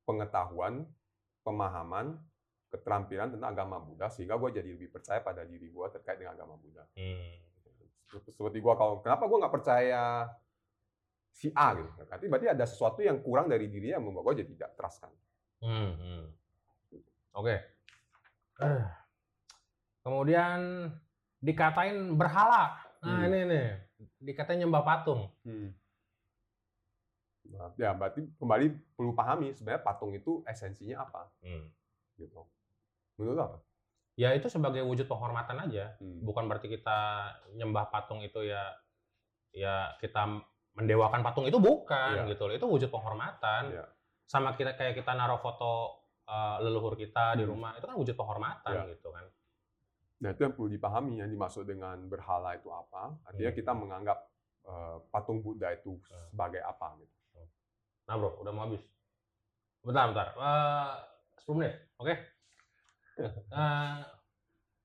[0.09, 0.89] pengetahuan,
[1.45, 2.17] pemahaman,
[2.73, 6.57] keterampilan tentang agama Buddha sehingga gua jadi lebih percaya pada diri gua terkait dengan agama
[6.57, 6.81] Buddha.
[6.97, 7.45] Hmm.
[8.15, 10.29] seperti gua kalau kenapa gua nggak percaya
[11.35, 14.55] si A gitu berarti berarti ada sesuatu yang kurang dari dirinya yang membuat gua jadi
[14.55, 15.11] tidak trust kan
[15.65, 16.23] Hmm, hmm.
[17.35, 17.55] Oke.
[20.03, 20.89] Kemudian
[21.39, 22.79] dikatain berhala.
[23.03, 23.27] Nah Hmm.
[23.29, 23.67] ini nih,
[24.17, 25.29] dikatain nyembah patung.
[27.45, 28.65] Nah, ya berarti kembali
[28.97, 31.69] perlu pahami sebenarnya patung itu esensinya apa Hmm.
[32.17, 32.41] gitu
[33.15, 33.57] menurut apa
[34.17, 35.99] Ya itu sebagai wujud penghormatan aja.
[35.99, 36.23] Hmm.
[36.23, 38.63] Bukan berarti kita nyembah patung itu ya
[39.51, 40.39] ya kita
[40.73, 42.31] mendewakan patung itu bukan Iya.
[42.31, 42.55] gitu loh.
[42.55, 43.75] Itu wujud penghormatan.
[43.75, 43.85] Iya.
[44.23, 47.51] Sama kita kayak kita naruh foto uh, leluhur kita di Hmm.
[47.53, 48.93] rumah itu kan wujud penghormatan Iya.
[48.93, 49.25] gitu kan.
[50.15, 53.59] nah itu yang perlu dipahami yang dimaksud dengan berhala itu apa artinya Hmm.
[53.59, 54.19] kita menganggap
[54.65, 56.29] eh, patung Buddha itu Hmm.
[56.29, 57.13] sebagai apa gitu
[58.05, 58.81] Nah bro, udah mau habis.
[59.81, 60.27] Bentar, bentar.
[60.37, 60.93] Eh,
[61.41, 62.13] 10 menit, oke?
[63.49, 63.97] Eh,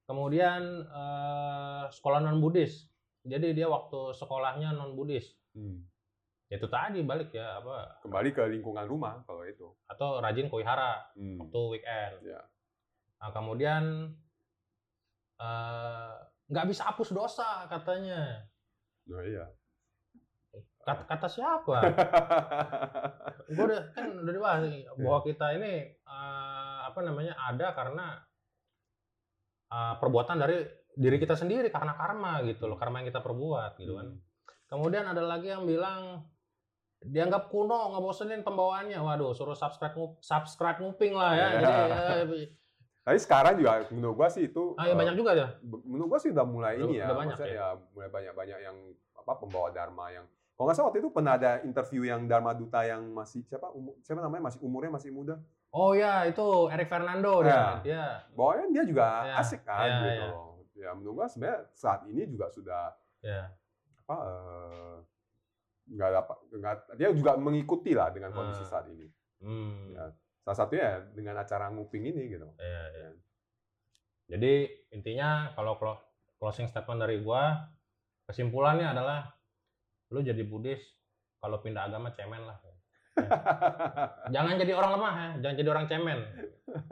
[0.05, 2.89] kemudian eh, sekolah non Buddhis.
[3.21, 5.37] Jadi dia waktu sekolahnya non Buddhis.
[5.53, 5.90] Ya
[6.51, 8.03] Itu tadi balik ya apa?
[8.03, 11.39] kembali ke lingkungan rumah kalau itu Atau rajin kuihara Hmm.
[11.39, 12.27] waktu weekend.
[12.27, 12.43] Ya.
[13.23, 13.85] Nah, kemudian
[15.39, 16.13] eh,
[16.51, 18.45] nggak bisa hapus dosa katanya.
[19.07, 19.47] nah iya
[20.81, 21.77] Kata, kata siapa?
[23.55, 28.07] gue udah kan udah dibahas nih, bahwa kita ini eh, apa namanya ada karena
[29.69, 30.57] eh, perbuatan dari
[30.91, 34.19] diri kita sendiri karena karma gitu loh karma yang kita perbuat gitu kan Hmm.
[34.67, 36.27] kemudian ada lagi yang bilang
[37.01, 38.97] dianggap kuno ngebosenin pembawaannya.
[38.97, 41.47] Waduh suruh subscribe subscribe nguping lah ya.
[41.57, 41.59] Ya.
[41.59, 42.49] jadi eh,
[43.01, 46.21] Tapi sekarang juga menurut gua sih itu ah, ya eh, banyak juga ya menurut gua
[46.21, 47.47] sih udah mulai Udah- ini ya, udah banyak ya?
[47.49, 48.77] ya mulai banyak-banyak yang
[49.17, 52.85] apa pembawa dharma yang kalau nggak salah waktu itu pernah ada interview yang dharma duta
[52.85, 55.41] yang masih siapa umur, siapa namanya masih umurnya masih muda?
[55.73, 57.49] Oh ya itu Eric Fernando dia.
[57.49, 57.65] Ya.
[57.81, 58.05] dia
[58.37, 60.21] bahwa dia juga Ya, asik kan ya, gitu.
[60.21, 60.29] ya.
[60.29, 62.93] loh ya menurut gua sebenarnya saat ini juga sudah
[63.25, 63.49] ya.
[64.05, 64.95] apa eh,
[65.91, 68.71] nggak dapat nggak dia juga mengikuti lah dengan kondisi Ah.
[68.71, 69.07] saat ini
[69.43, 69.93] hmm.
[69.93, 70.07] Ya.
[70.41, 73.09] salah satunya ya dengan acara nguping ini gitu ya, ya.
[74.31, 74.53] Jadi
[74.91, 75.99] intinya kalau clo-
[76.39, 77.67] closing statement dari gua
[78.25, 79.27] kesimpulannya adalah
[80.09, 80.79] lu jadi Buddhis
[81.37, 82.59] kalau pindah agama cemen lah.
[84.31, 86.19] Jangan jadi orang lemah ya, jangan jadi orang cemen.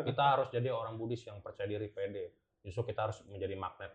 [0.02, 2.34] Kita harus jadi orang Buddhis yang percaya diri, pede.
[2.60, 3.94] Justru kita harus menjadi magnet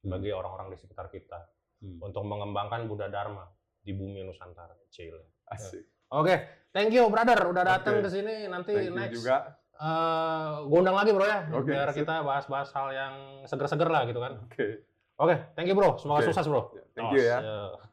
[0.00, 1.38] bagi orang-orang di sekitar kita
[1.78, 2.02] Hmm.
[2.02, 3.46] untuk mengembangkan Buddha Dharma
[3.88, 5.16] di bumi Nusantara kecil.
[5.48, 5.80] Asik.
[5.80, 6.12] Ya.
[6.12, 6.36] Oke, okay.
[6.76, 8.04] thank you brother udah datang okay.
[8.04, 9.24] ke sini nanti thank next.
[9.24, 9.56] Juga.
[9.78, 13.14] Eh, uh, gondang lagi bro ya, okay, biar kita bahas-bahas hal yang
[13.48, 14.36] seger-seger lah gitu kan.
[14.44, 14.52] Oke.
[14.52, 14.70] Okay.
[15.18, 15.96] Oke, okay, thank you bro.
[15.96, 16.28] Semoga okay.
[16.28, 16.68] sukses bro.
[16.76, 17.38] Ya, thank you ya.
[17.40, 17.87] Oh, yeah.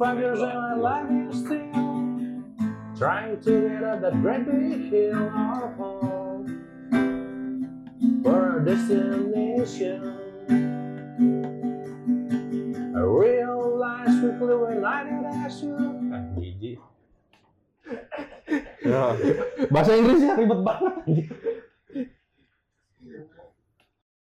[0.00, 1.76] Five years in my life is still
[2.96, 6.48] trying to get up that great big hill of home
[8.24, 10.00] for our destination.
[12.96, 15.76] I realized quickly when I did ask you.
[19.68, 20.96] Bahasa Inggrisnya ribet banget.